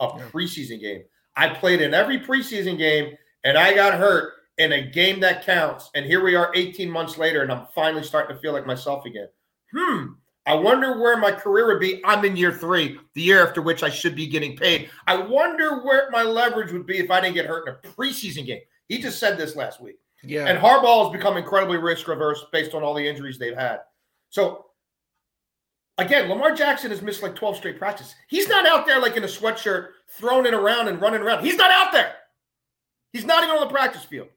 A 0.01 0.09
preseason 0.09 0.81
game. 0.81 1.03
I 1.37 1.49
played 1.49 1.81
in 1.81 1.95
every 1.95 2.21
preseason 2.21 2.77
game 2.77 3.17
and 3.45 3.57
I 3.57 3.75
got 3.75 3.95
hurt 3.95 4.35
in 4.59 4.73
a 4.73 4.83
game 4.83 5.21
that 5.21 5.45
counts. 5.45 5.91
And 5.95 6.05
here 6.05 6.23
we 6.23 6.35
are 6.35 6.53
18 6.55 6.91
months 6.91 7.19
later, 7.19 7.43
and 7.43 7.51
I'm 7.51 7.67
finally 7.75 8.03
starting 8.03 8.37
to 8.37 8.41
feel 8.41 8.53
like 8.53 8.67
myself 8.67 9.05
again. 9.05 9.29
Hmm. 9.75 10.07
I 10.45 10.55
wonder 10.55 11.01
where 11.01 11.17
my 11.17 11.31
career 11.31 11.69
would 11.69 11.81
be. 11.81 12.05
I'm 12.05 12.25
in 12.25 12.37
year 12.37 12.53
three, 12.53 12.99
the 13.15 13.23
year 13.23 13.47
after 13.47 13.63
which 13.63 13.85
I 13.85 13.91
should 13.91 14.17
be 14.17 14.27
getting 14.27 14.57
paid. 14.57 14.91
I 15.07 15.17
wonder 15.17 15.85
where 15.85 16.11
my 16.11 16.25
leverage 16.25 16.73
would 16.73 16.87
be 16.87 16.99
if 16.99 17.13
I 17.13 17.21
didn't 17.21 17.35
get 17.35 17.47
hurt 17.47 17.69
in 17.69 17.75
a 17.75 17.95
preseason 17.95 18.45
game. 18.45 18.61
He 18.89 19.01
just 19.01 19.21
said 19.21 19.39
this 19.39 19.55
last 19.55 19.81
week. 19.81 19.99
Yeah. 20.25 20.47
And 20.47 20.59
Harbaugh 20.59 21.05
has 21.05 21.13
become 21.17 21.37
incredibly 21.37 21.79
risk 21.79 22.09
averse 22.09 22.45
based 22.53 22.75
on 22.75 22.83
all 22.83 22.95
the 22.95 23.07
injuries 23.07 23.39
they've 23.39 23.57
had. 23.57 23.81
So 24.33 24.65
again, 25.99 26.29
Lamar 26.29 26.55
Jackson 26.55 26.91
has 26.91 27.03
missed 27.03 27.23
like 27.23 27.37
12 27.37 27.59
straight 27.59 27.79
practices. 27.79 28.15
He's 28.29 28.49
not 28.49 28.67
out 28.67 28.87
there 28.87 28.99
like 28.99 29.17
in 29.17 29.25
a 29.25 29.29
sweatshirt, 29.29 29.89
throwing 30.09 30.47
it 30.47 30.55
around 30.55 30.89
and 30.89 31.01
running 31.01 31.21
around. 31.21 31.45
He's 31.45 31.57
not 31.57 31.71
out 31.71 31.93
there. 31.93 32.15
He's 33.13 33.27
not 33.27 33.45
even 33.45 33.55
on 33.55 33.69
the 33.69 33.73
practice 33.73 34.05
field. 34.05 34.29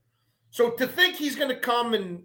So 0.52 0.72
to 0.72 0.86
think 0.86 1.16
he's 1.16 1.38
going 1.38 1.48
to 1.48 1.56
come 1.56 1.94
and 1.94 2.24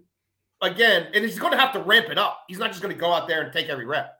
again, 0.61 1.07
and 1.13 1.23
he's 1.23 1.39
going 1.39 1.53
to 1.53 1.57
have 1.57 1.71
to 1.71 1.79
ramp 1.79 2.07
it 2.09 2.17
up. 2.17 2.43
He's 2.49 2.59
not 2.59 2.71
just 2.71 2.81
going 2.81 2.93
to 2.93 2.99
go 2.99 3.11
out 3.11 3.29
there 3.29 3.41
and 3.41 3.53
take 3.53 3.69
every 3.69 3.85
rep. 3.85 4.19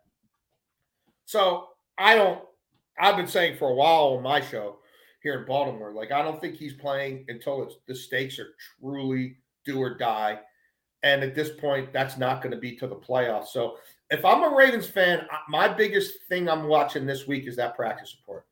So 1.25 1.67
I 1.97 2.15
don't, 2.15 2.41
I've 2.97 3.17
been 3.17 3.27
saying 3.27 3.57
for 3.57 3.69
a 3.69 3.73
while 3.73 4.15
on 4.15 4.23
my 4.23 4.39
show 4.39 4.77
here 5.23 5.37
in 5.37 5.45
Baltimore, 5.45 5.91
like 5.91 6.13
I 6.13 6.21
don't 6.21 6.39
think 6.39 6.55
he's 6.55 6.73
playing 6.73 7.25
until 7.27 7.63
it's 7.63 7.75
the 7.85 7.95
stakes 7.95 8.39
are 8.39 8.53
truly 8.79 9.35
do 9.65 9.77
or 9.77 9.97
die. 9.97 10.39
And 11.03 11.23
at 11.23 11.35
this 11.35 11.49
point, 11.49 11.91
that's 11.91 12.17
not 12.17 12.41
going 12.41 12.51
to 12.51 12.59
be 12.59 12.75
to 12.77 12.87
the 12.87 12.95
playoffs. 12.95 13.47
So 13.47 13.77
if 14.11 14.23
I'm 14.23 14.43
a 14.43 14.55
Ravens 14.55 14.87
fan, 14.87 15.25
my 15.49 15.67
biggest 15.67 16.23
thing 16.29 16.49
I'm 16.49 16.67
watching 16.67 17.05
this 17.05 17.27
week 17.27 17.47
is 17.47 17.55
that 17.55 17.75
practice 17.75 18.15
report. 18.21 18.45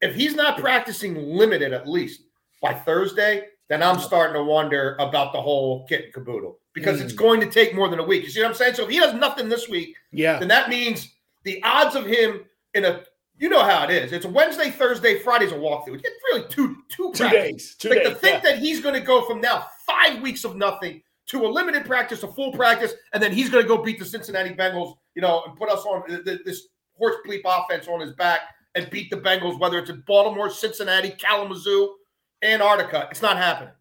If 0.00 0.14
he's 0.14 0.34
not 0.34 0.58
practicing 0.58 1.14
limited 1.14 1.72
at 1.72 1.88
least 1.88 2.22
by 2.60 2.74
Thursday, 2.74 3.44
then 3.68 3.82
I'm 3.82 3.98
starting 3.98 4.34
to 4.34 4.44
wonder 4.44 4.96
about 4.98 5.32
the 5.32 5.40
whole 5.40 5.86
kit 5.86 6.04
and 6.04 6.12
caboodle 6.12 6.58
because 6.74 7.00
mm. 7.00 7.04
it's 7.04 7.12
going 7.14 7.40
to 7.40 7.50
take 7.50 7.74
more 7.74 7.88
than 7.88 7.98
a 7.98 8.04
week. 8.04 8.24
You 8.24 8.30
see 8.30 8.40
what 8.40 8.48
I'm 8.48 8.54
saying? 8.54 8.74
So 8.74 8.84
if 8.84 8.90
he 8.90 8.98
does 8.98 9.14
nothing 9.14 9.48
this 9.48 9.68
week, 9.68 9.96
yeah, 10.12 10.38
then 10.38 10.48
that 10.48 10.68
means 10.68 11.14
the 11.44 11.62
odds 11.62 11.94
of 11.94 12.04
him 12.04 12.44
in 12.74 12.84
a 12.84 13.04
you 13.38 13.48
know 13.48 13.64
how 13.64 13.84
it 13.84 13.90
is. 13.90 14.12
It's 14.12 14.26
a 14.26 14.28
Wednesday, 14.28 14.70
Thursday, 14.70 15.18
Friday's 15.18 15.52
a 15.52 15.56
walkthrough. 15.56 16.00
It's 16.04 16.22
really 16.30 16.46
two 16.48 16.76
two, 16.88 17.12
two 17.14 17.28
days. 17.30 17.74
Two 17.76 17.88
like 17.88 17.98
days, 18.02 18.08
to 18.08 18.14
think 18.16 18.44
yeah. 18.44 18.50
that 18.50 18.58
he's 18.58 18.80
going 18.80 18.94
to 18.94 19.00
go 19.00 19.24
from 19.24 19.40
now 19.40 19.66
five 19.86 20.20
weeks 20.20 20.44
of 20.44 20.56
nothing 20.56 21.02
to 21.28 21.46
a 21.46 21.48
limited 21.48 21.84
practice, 21.86 22.22
a 22.22 22.28
full 22.28 22.52
practice, 22.52 22.94
and 23.12 23.22
then 23.22 23.32
he's 23.32 23.48
going 23.48 23.64
to 23.64 23.68
go 23.68 23.82
beat 23.82 23.98
the 23.98 24.04
Cincinnati 24.04 24.50
Bengals, 24.50 24.94
you 25.14 25.22
know, 25.22 25.42
and 25.46 25.56
put 25.56 25.70
us 25.70 25.84
on 25.84 26.02
this 26.24 26.68
horse 26.96 27.16
bleep 27.26 27.42
offense 27.44 27.88
on 27.88 28.00
his 28.00 28.12
back 28.12 28.40
and 28.74 28.90
beat 28.90 29.10
the 29.10 29.16
Bengals, 29.16 29.58
whether 29.58 29.78
it's 29.78 29.90
in 29.90 30.02
Baltimore, 30.06 30.50
Cincinnati, 30.50 31.10
Kalamazoo, 31.10 31.94
Antarctica. 32.42 33.08
It's 33.10 33.22
not 33.22 33.36
happening. 33.36 33.72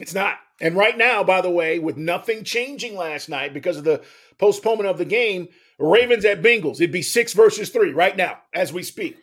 It's 0.00 0.14
not. 0.14 0.38
And 0.60 0.76
right 0.76 0.96
now, 0.96 1.22
by 1.22 1.40
the 1.40 1.50
way, 1.50 1.78
with 1.78 1.96
nothing 1.96 2.44
changing 2.44 2.96
last 2.96 3.28
night 3.28 3.52
because 3.52 3.76
of 3.76 3.84
the 3.84 4.02
postponement 4.38 4.88
of 4.88 4.98
the 4.98 5.04
game, 5.04 5.48
Ravens 5.78 6.24
at 6.24 6.42
Bengals. 6.42 6.76
It'd 6.76 6.92
be 6.92 7.02
six 7.02 7.32
versus 7.32 7.70
three 7.70 7.92
right 7.92 8.16
now 8.16 8.38
as 8.54 8.72
we 8.72 8.82
speak. 8.82 9.16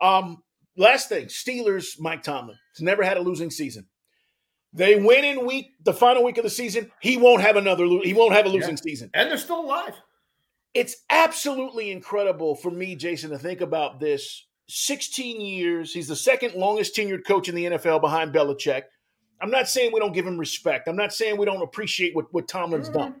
Um, 0.00 0.42
last 0.76 1.08
thing, 1.08 1.26
Steelers, 1.26 1.98
Mike 1.98 2.22
Tomlin. 2.22 2.56
He's 2.74 2.84
never 2.84 3.02
had 3.02 3.16
a 3.16 3.22
losing 3.22 3.50
season. 3.50 3.86
They 4.76 4.96
win 4.96 5.24
in 5.24 5.46
week 5.46 5.72
the 5.84 5.94
final 5.94 6.22
week 6.22 6.36
of 6.36 6.44
the 6.44 6.50
season. 6.50 6.92
He 7.00 7.16
won't 7.16 7.40
have 7.40 7.56
another. 7.56 7.86
He 7.86 8.12
won't 8.12 8.34
have 8.34 8.44
a 8.44 8.50
losing 8.50 8.76
yeah. 8.76 8.82
season, 8.82 9.10
and 9.14 9.30
they're 9.30 9.38
still 9.38 9.60
alive. 9.60 9.94
It's 10.74 10.96
absolutely 11.08 11.90
incredible 11.90 12.54
for 12.54 12.70
me, 12.70 12.94
Jason, 12.94 13.30
to 13.30 13.38
think 13.38 13.62
about 13.62 13.98
this. 13.98 14.44
16 14.68 15.40
years. 15.40 15.92
He's 15.92 16.08
the 16.08 16.16
second 16.16 16.54
longest 16.54 16.96
tenured 16.96 17.24
coach 17.24 17.48
in 17.48 17.54
the 17.54 17.64
NFL 17.64 18.00
behind 18.00 18.34
Belichick. 18.34 18.82
I'm 19.40 19.50
not 19.50 19.68
saying 19.68 19.92
we 19.92 20.00
don't 20.00 20.12
give 20.12 20.26
him 20.26 20.36
respect. 20.36 20.88
I'm 20.88 20.96
not 20.96 21.12
saying 21.12 21.36
we 21.36 21.46
don't 21.46 21.62
appreciate 21.62 22.14
what, 22.14 22.32
what 22.34 22.48
Tomlin's 22.48 22.88
mm-hmm. 22.88 22.98
done. 22.98 23.20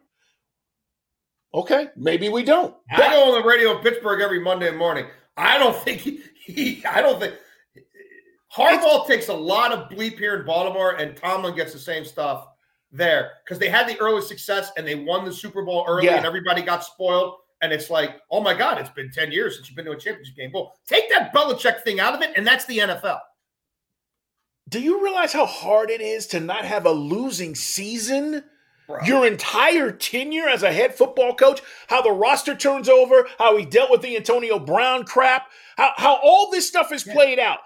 Okay, 1.54 1.88
maybe 1.96 2.28
we 2.28 2.42
don't. 2.42 2.74
I 2.90 2.98
go 3.14 3.32
on 3.32 3.40
the 3.40 3.48
radio 3.48 3.76
in 3.76 3.82
Pittsburgh 3.82 4.20
every 4.20 4.40
Monday 4.40 4.70
morning. 4.70 5.06
I 5.36 5.56
don't 5.56 5.76
think 5.76 6.00
he, 6.00 6.20
he 6.34 6.84
I 6.84 7.00
don't 7.00 7.20
think 7.20 7.34
Harbaugh 8.54 9.06
takes 9.06 9.28
a 9.28 9.34
lot 9.34 9.72
of 9.72 9.90
bleep 9.90 10.18
here 10.18 10.36
in 10.36 10.46
Baltimore, 10.46 10.96
and 10.96 11.16
Tomlin 11.16 11.54
gets 11.54 11.72
the 11.72 11.78
same 11.78 12.04
stuff 12.04 12.46
there 12.92 13.32
because 13.44 13.58
they 13.58 13.68
had 13.68 13.88
the 13.88 13.98
early 14.00 14.22
success 14.22 14.70
and 14.76 14.86
they 14.86 14.94
won 14.94 15.24
the 15.24 15.32
Super 15.32 15.62
Bowl 15.64 15.84
early, 15.88 16.06
yeah. 16.06 16.16
and 16.16 16.26
everybody 16.26 16.62
got 16.62 16.84
spoiled. 16.84 17.34
And 17.62 17.72
it's 17.72 17.88
like, 17.88 18.20
oh 18.30 18.40
my 18.40 18.54
God, 18.54 18.78
it's 18.78 18.90
been 18.90 19.10
10 19.10 19.32
years 19.32 19.56
since 19.56 19.68
you've 19.68 19.76
been 19.76 19.86
to 19.86 19.92
a 19.92 19.98
championship 19.98 20.36
game. 20.36 20.50
Well, 20.52 20.74
take 20.86 21.08
that 21.10 21.34
Belichick 21.34 21.82
thing 21.82 22.00
out 22.00 22.14
of 22.14 22.20
it, 22.20 22.30
and 22.36 22.46
that's 22.46 22.66
the 22.66 22.78
NFL. 22.78 23.18
Do 24.68 24.80
you 24.80 25.02
realize 25.02 25.32
how 25.32 25.46
hard 25.46 25.90
it 25.90 26.00
is 26.00 26.26
to 26.28 26.40
not 26.40 26.64
have 26.64 26.86
a 26.86 26.90
losing 26.90 27.54
season? 27.54 28.44
Bro. 28.86 29.00
Your 29.04 29.26
entire 29.26 29.90
tenure 29.90 30.48
as 30.48 30.62
a 30.62 30.72
head 30.72 30.94
football 30.94 31.34
coach, 31.34 31.60
how 31.88 32.02
the 32.02 32.12
roster 32.12 32.54
turns 32.54 32.88
over, 32.88 33.26
how 33.38 33.56
he 33.56 33.64
dealt 33.64 33.90
with 33.90 34.02
the 34.02 34.16
Antonio 34.16 34.60
Brown 34.60 35.04
crap, 35.04 35.48
how, 35.76 35.90
how 35.96 36.20
all 36.22 36.50
this 36.50 36.68
stuff 36.68 36.92
is 36.92 37.02
played 37.02 37.38
yeah. 37.38 37.52
out. 37.52 37.58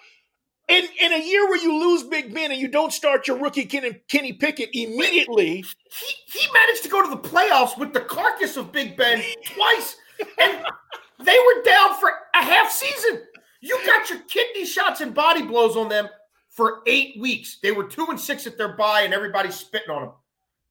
In, 0.71 0.85
in 1.01 1.13
a 1.13 1.19
year 1.19 1.49
where 1.49 1.61
you 1.61 1.81
lose 1.81 2.05
Big 2.05 2.33
Ben 2.33 2.53
and 2.53 2.61
you 2.61 2.69
don't 2.69 2.93
start 2.93 3.27
your 3.27 3.39
rookie 3.39 3.65
Kenny, 3.65 4.01
Kenny 4.07 4.33
Pickett 4.33 4.71
immediately. 4.73 5.57
He, 5.57 6.15
he 6.27 6.53
managed 6.53 6.85
to 6.85 6.89
go 6.89 7.03
to 7.03 7.11
the 7.11 7.29
playoffs 7.29 7.77
with 7.77 7.93
the 7.93 8.01
carcass 8.01 8.57
of 8.57 8.71
Big 8.71 8.97
Ben 8.97 9.21
twice, 9.45 9.97
and 10.41 10.65
they 11.19 11.37
were 11.37 11.63
down 11.65 11.99
for 11.99 12.11
a 12.37 12.43
half 12.43 12.71
season. 12.71 13.23
You 13.61 13.79
got 13.85 14.09
your 14.09 14.21
kidney 14.21 14.65
shots 14.65 15.01
and 15.01 15.13
body 15.13 15.43
blows 15.43 15.77
on 15.77 15.89
them 15.89 16.09
for 16.51 16.83
eight 16.87 17.21
weeks. 17.21 17.59
They 17.63 17.73
were 17.73 17.85
two 17.85 18.07
and 18.09 18.21
six 18.21 18.47
at 18.47 18.57
their 18.57 18.77
bye, 18.77 19.03
and 19.03 19.13
everybody's 19.13 19.57
spitting 19.57 19.91
on 19.91 20.03
them. 20.03 20.13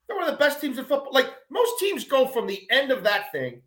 They're 0.08 0.18
one 0.18 0.28
of 0.28 0.32
the 0.32 0.40
best 0.40 0.62
teams 0.62 0.78
in 0.78 0.86
football. 0.86 1.12
Like 1.12 1.28
most 1.50 1.78
teams 1.78 2.06
go 2.06 2.26
from 2.26 2.48
the 2.48 2.66
end 2.72 2.92
of 2.92 3.04
that 3.04 3.34
thing 3.34 3.62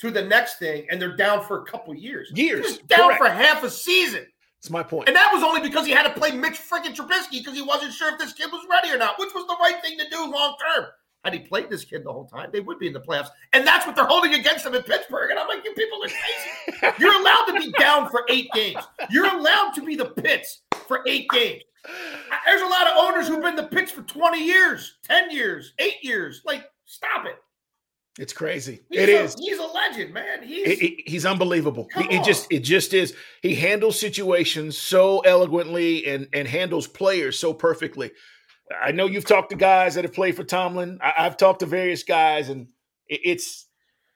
to 0.00 0.10
the 0.10 0.22
next 0.22 0.58
thing, 0.58 0.86
and 0.90 1.00
they're 1.00 1.16
down 1.16 1.44
for 1.44 1.62
a 1.62 1.64
couple 1.64 1.94
years. 1.94 2.30
Years. 2.34 2.78
down 2.78 3.16
Correct. 3.16 3.22
for 3.22 3.28
half 3.30 3.64
a 3.64 3.70
season. 3.70 4.26
That's 4.62 4.70
my 4.70 4.84
point. 4.84 5.08
And 5.08 5.16
that 5.16 5.30
was 5.32 5.42
only 5.42 5.60
because 5.60 5.86
he 5.86 5.92
had 5.92 6.04
to 6.04 6.12
play 6.12 6.30
Mitch 6.30 6.60
friggin' 6.60 6.94
Trubisky 6.94 7.42
because 7.42 7.54
he 7.54 7.62
wasn't 7.62 7.92
sure 7.92 8.12
if 8.12 8.18
this 8.20 8.32
kid 8.32 8.46
was 8.52 8.64
ready 8.70 8.90
or 8.90 8.96
not, 8.96 9.18
which 9.18 9.34
was 9.34 9.44
the 9.48 9.56
right 9.60 9.82
thing 9.82 9.98
to 9.98 10.08
do 10.08 10.30
long 10.30 10.54
term. 10.56 10.86
Had 11.24 11.32
he 11.32 11.40
played 11.40 11.68
this 11.68 11.84
kid 11.84 12.04
the 12.04 12.12
whole 12.12 12.26
time, 12.26 12.50
they 12.52 12.60
would 12.60 12.78
be 12.78 12.86
in 12.86 12.92
the 12.92 13.00
playoffs. 13.00 13.30
And 13.52 13.66
that's 13.66 13.86
what 13.86 13.96
they're 13.96 14.06
holding 14.06 14.34
against 14.34 14.64
him 14.64 14.74
in 14.74 14.82
Pittsburgh. 14.84 15.32
And 15.32 15.40
I'm 15.40 15.48
like, 15.48 15.64
you 15.64 15.72
people 15.74 15.98
are 16.04 16.08
crazy. 16.08 16.96
You're 17.00 17.20
allowed 17.20 17.44
to 17.46 17.54
be 17.54 17.72
down 17.72 18.08
for 18.08 18.24
eight 18.28 18.48
games. 18.54 18.84
You're 19.10 19.34
allowed 19.34 19.72
to 19.72 19.84
be 19.84 19.96
the 19.96 20.06
Pits 20.06 20.62
for 20.86 21.00
eight 21.08 21.28
games. 21.30 21.62
There's 22.46 22.62
a 22.62 22.66
lot 22.66 22.86
of 22.86 22.92
owners 22.98 23.26
who've 23.26 23.42
been 23.42 23.56
the 23.56 23.64
Pits 23.64 23.90
for 23.90 24.02
20 24.02 24.44
years, 24.44 24.98
10 25.04 25.32
years, 25.32 25.72
eight 25.80 26.02
years. 26.02 26.42
Like, 26.44 26.70
stop 26.84 27.26
it. 27.26 27.36
It's 28.18 28.32
crazy. 28.34 28.82
He's 28.90 29.00
it 29.00 29.08
a, 29.08 29.22
is. 29.22 29.36
He's 29.38 29.58
a 29.58 29.62
legend, 29.62 30.12
man. 30.12 30.42
He's 30.42 30.66
it, 30.66 30.82
it, 30.82 31.08
he's 31.08 31.24
unbelievable. 31.24 31.88
He, 31.96 32.16
it 32.16 32.24
just 32.24 32.46
it 32.50 32.60
just 32.60 32.92
is. 32.92 33.14
He 33.40 33.54
handles 33.54 33.98
situations 33.98 34.76
so 34.76 35.20
eloquently 35.20 36.06
and 36.06 36.28
and 36.32 36.46
handles 36.46 36.86
players 36.86 37.38
so 37.38 37.54
perfectly. 37.54 38.10
I 38.82 38.92
know 38.92 39.06
you've 39.06 39.24
talked 39.24 39.50
to 39.50 39.56
guys 39.56 39.94
that 39.94 40.04
have 40.04 40.12
played 40.12 40.36
for 40.36 40.44
Tomlin. 40.44 40.98
I, 41.02 41.22
have 41.22 41.36
talked 41.36 41.60
to 41.60 41.66
various 41.66 42.02
guys, 42.02 42.50
and 42.50 42.68
it, 43.06 43.20
it's 43.24 43.66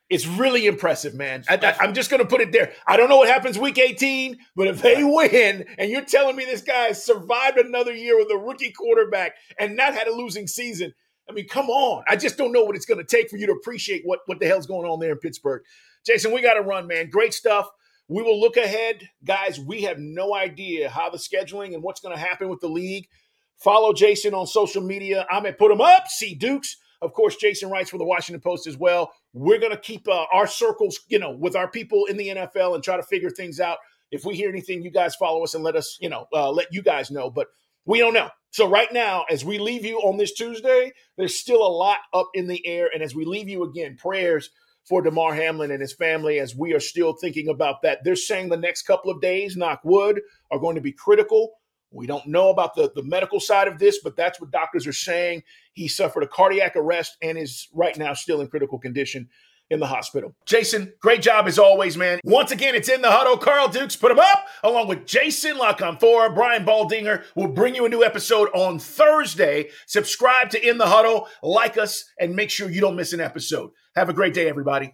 it's 0.08 0.26
really 0.26 0.66
impressive, 0.66 1.14
man. 1.14 1.44
I, 1.48 1.76
am 1.80 1.94
just 1.94 2.10
going 2.10 2.22
to 2.22 2.28
put 2.28 2.40
it 2.40 2.52
there. 2.52 2.72
I 2.86 2.96
don't 2.96 3.08
know 3.08 3.16
what 3.16 3.28
happens 3.28 3.58
week 3.58 3.78
18, 3.78 4.38
but 4.54 4.68
if 4.68 4.80
they 4.80 5.02
win, 5.02 5.64
and 5.78 5.90
you're 5.90 6.04
telling 6.04 6.36
me 6.36 6.44
this 6.44 6.62
guy 6.62 6.88
has 6.88 7.04
survived 7.04 7.58
another 7.58 7.92
year 7.92 8.16
with 8.16 8.30
a 8.30 8.36
rookie 8.36 8.70
quarterback 8.72 9.32
and 9.58 9.74
not 9.74 9.94
had 9.94 10.06
a 10.06 10.14
losing 10.14 10.46
season, 10.46 10.94
I 11.28 11.32
mean, 11.32 11.48
come 11.48 11.68
on. 11.70 12.04
I 12.08 12.16
just 12.16 12.36
don't 12.36 12.52
know 12.52 12.64
what 12.64 12.76
it's 12.76 12.86
going 12.86 13.04
to 13.04 13.16
take 13.16 13.30
for 13.30 13.36
you 13.36 13.46
to 13.46 13.52
appreciate 13.52 14.02
what, 14.04 14.20
what 14.26 14.38
the 14.38 14.46
hell's 14.46 14.66
going 14.66 14.88
on 14.88 15.00
there 15.00 15.12
in 15.12 15.18
Pittsburgh. 15.18 15.62
Jason, 16.04 16.32
we 16.32 16.40
got 16.40 16.54
to 16.54 16.62
run, 16.62 16.86
man. 16.86 17.10
Great 17.10 17.34
stuff. 17.34 17.68
We 18.08 18.22
will 18.22 18.40
look 18.40 18.56
ahead. 18.56 19.08
Guys, 19.24 19.58
we 19.58 19.82
have 19.82 19.98
no 19.98 20.34
idea 20.34 20.88
how 20.88 21.10
the 21.10 21.18
scheduling 21.18 21.74
and 21.74 21.82
what's 21.82 22.00
going 22.00 22.14
to 22.14 22.20
happen 22.20 22.48
with 22.48 22.60
the 22.60 22.68
league. 22.68 23.08
Follow 23.56 23.92
Jason 23.92 24.34
on 24.34 24.46
social 24.46 24.82
media. 24.82 25.26
I'm 25.30 25.46
at 25.46 25.58
Put 25.58 25.72
'em 25.72 25.80
Up, 25.80 26.06
see 26.08 26.34
Dukes. 26.34 26.76
Of 27.02 27.12
course, 27.12 27.36
Jason 27.36 27.70
writes 27.70 27.90
for 27.90 27.98
the 27.98 28.04
Washington 28.04 28.40
Post 28.40 28.66
as 28.66 28.76
well. 28.76 29.12
We're 29.32 29.58
going 29.58 29.72
to 29.72 29.78
keep 29.78 30.08
uh, 30.08 30.26
our 30.32 30.46
circles, 30.46 31.00
you 31.08 31.18
know, 31.18 31.30
with 31.30 31.56
our 31.56 31.70
people 31.70 32.06
in 32.06 32.16
the 32.16 32.28
NFL 32.28 32.74
and 32.74 32.82
try 32.82 32.96
to 32.96 33.02
figure 33.02 33.30
things 33.30 33.60
out. 33.60 33.78
If 34.10 34.24
we 34.24 34.34
hear 34.34 34.48
anything, 34.48 34.82
you 34.82 34.90
guys 34.90 35.14
follow 35.16 35.42
us 35.42 35.54
and 35.54 35.64
let 35.64 35.76
us, 35.76 35.98
you 36.00 36.08
know, 36.08 36.26
uh, 36.32 36.50
let 36.50 36.72
you 36.72 36.82
guys 36.82 37.10
know. 37.10 37.28
But 37.28 37.48
we 37.86 37.98
don't 37.98 38.14
know. 38.14 38.30
So 38.50 38.68
right 38.68 38.92
now, 38.92 39.24
as 39.30 39.44
we 39.44 39.58
leave 39.58 39.84
you 39.84 39.98
on 39.98 40.16
this 40.16 40.32
Tuesday, 40.32 40.92
there's 41.16 41.38
still 41.38 41.66
a 41.66 41.68
lot 41.68 41.98
up 42.12 42.28
in 42.34 42.46
the 42.46 42.66
air. 42.66 42.88
And 42.92 43.02
as 43.02 43.14
we 43.14 43.24
leave 43.24 43.48
you 43.48 43.64
again, 43.64 43.96
prayers 43.96 44.50
for 44.88 45.02
Damar 45.02 45.34
Hamlin 45.34 45.70
and 45.70 45.80
his 45.80 45.92
family 45.92 46.38
as 46.38 46.54
we 46.54 46.72
are 46.72 46.80
still 46.80 47.12
thinking 47.12 47.48
about 47.48 47.82
that. 47.82 47.98
They're 48.04 48.16
saying 48.16 48.48
the 48.48 48.56
next 48.56 48.82
couple 48.82 49.10
of 49.10 49.20
days, 49.20 49.56
knock 49.56 49.80
wood, 49.84 50.20
are 50.50 50.58
going 50.58 50.76
to 50.76 50.80
be 50.80 50.92
critical. 50.92 51.52
We 51.90 52.06
don't 52.06 52.26
know 52.26 52.50
about 52.50 52.74
the, 52.74 52.90
the 52.94 53.02
medical 53.02 53.40
side 53.40 53.68
of 53.68 53.78
this, 53.78 54.00
but 54.02 54.16
that's 54.16 54.40
what 54.40 54.50
doctors 54.50 54.86
are 54.86 54.92
saying. 54.92 55.42
He 55.72 55.88
suffered 55.88 56.22
a 56.22 56.28
cardiac 56.28 56.76
arrest 56.76 57.16
and 57.22 57.38
is 57.38 57.68
right 57.74 57.96
now 57.96 58.12
still 58.14 58.40
in 58.40 58.48
critical 58.48 58.78
condition 58.78 59.28
in 59.70 59.80
the 59.80 59.86
hospital. 59.86 60.34
Jason, 60.46 60.92
great 61.00 61.22
job 61.22 61.46
as 61.46 61.58
always, 61.58 61.96
man. 61.96 62.20
Once 62.24 62.50
again, 62.50 62.74
it's 62.74 62.88
in 62.88 63.02
the 63.02 63.10
huddle. 63.10 63.36
Carl 63.36 63.68
Dukes 63.68 63.96
put 63.96 64.12
him 64.12 64.18
up 64.18 64.46
along 64.62 64.88
with 64.88 65.06
Jason 65.06 65.58
La 65.58 65.74
Canfora. 65.74 66.34
Brian 66.34 66.64
Baldinger 66.64 67.24
We'll 67.34 67.48
bring 67.48 67.74
you 67.74 67.84
a 67.86 67.88
new 67.88 68.04
episode 68.04 68.48
on 68.54 68.78
Thursday. 68.78 69.70
Subscribe 69.86 70.50
to 70.50 70.68
In 70.68 70.78
the 70.78 70.86
Huddle, 70.86 71.28
like 71.42 71.76
us, 71.78 72.04
and 72.18 72.34
make 72.34 72.50
sure 72.50 72.70
you 72.70 72.80
don't 72.80 72.96
miss 72.96 73.12
an 73.12 73.20
episode. 73.20 73.70
Have 73.94 74.08
a 74.08 74.14
great 74.14 74.34
day, 74.34 74.48
everybody. 74.48 74.92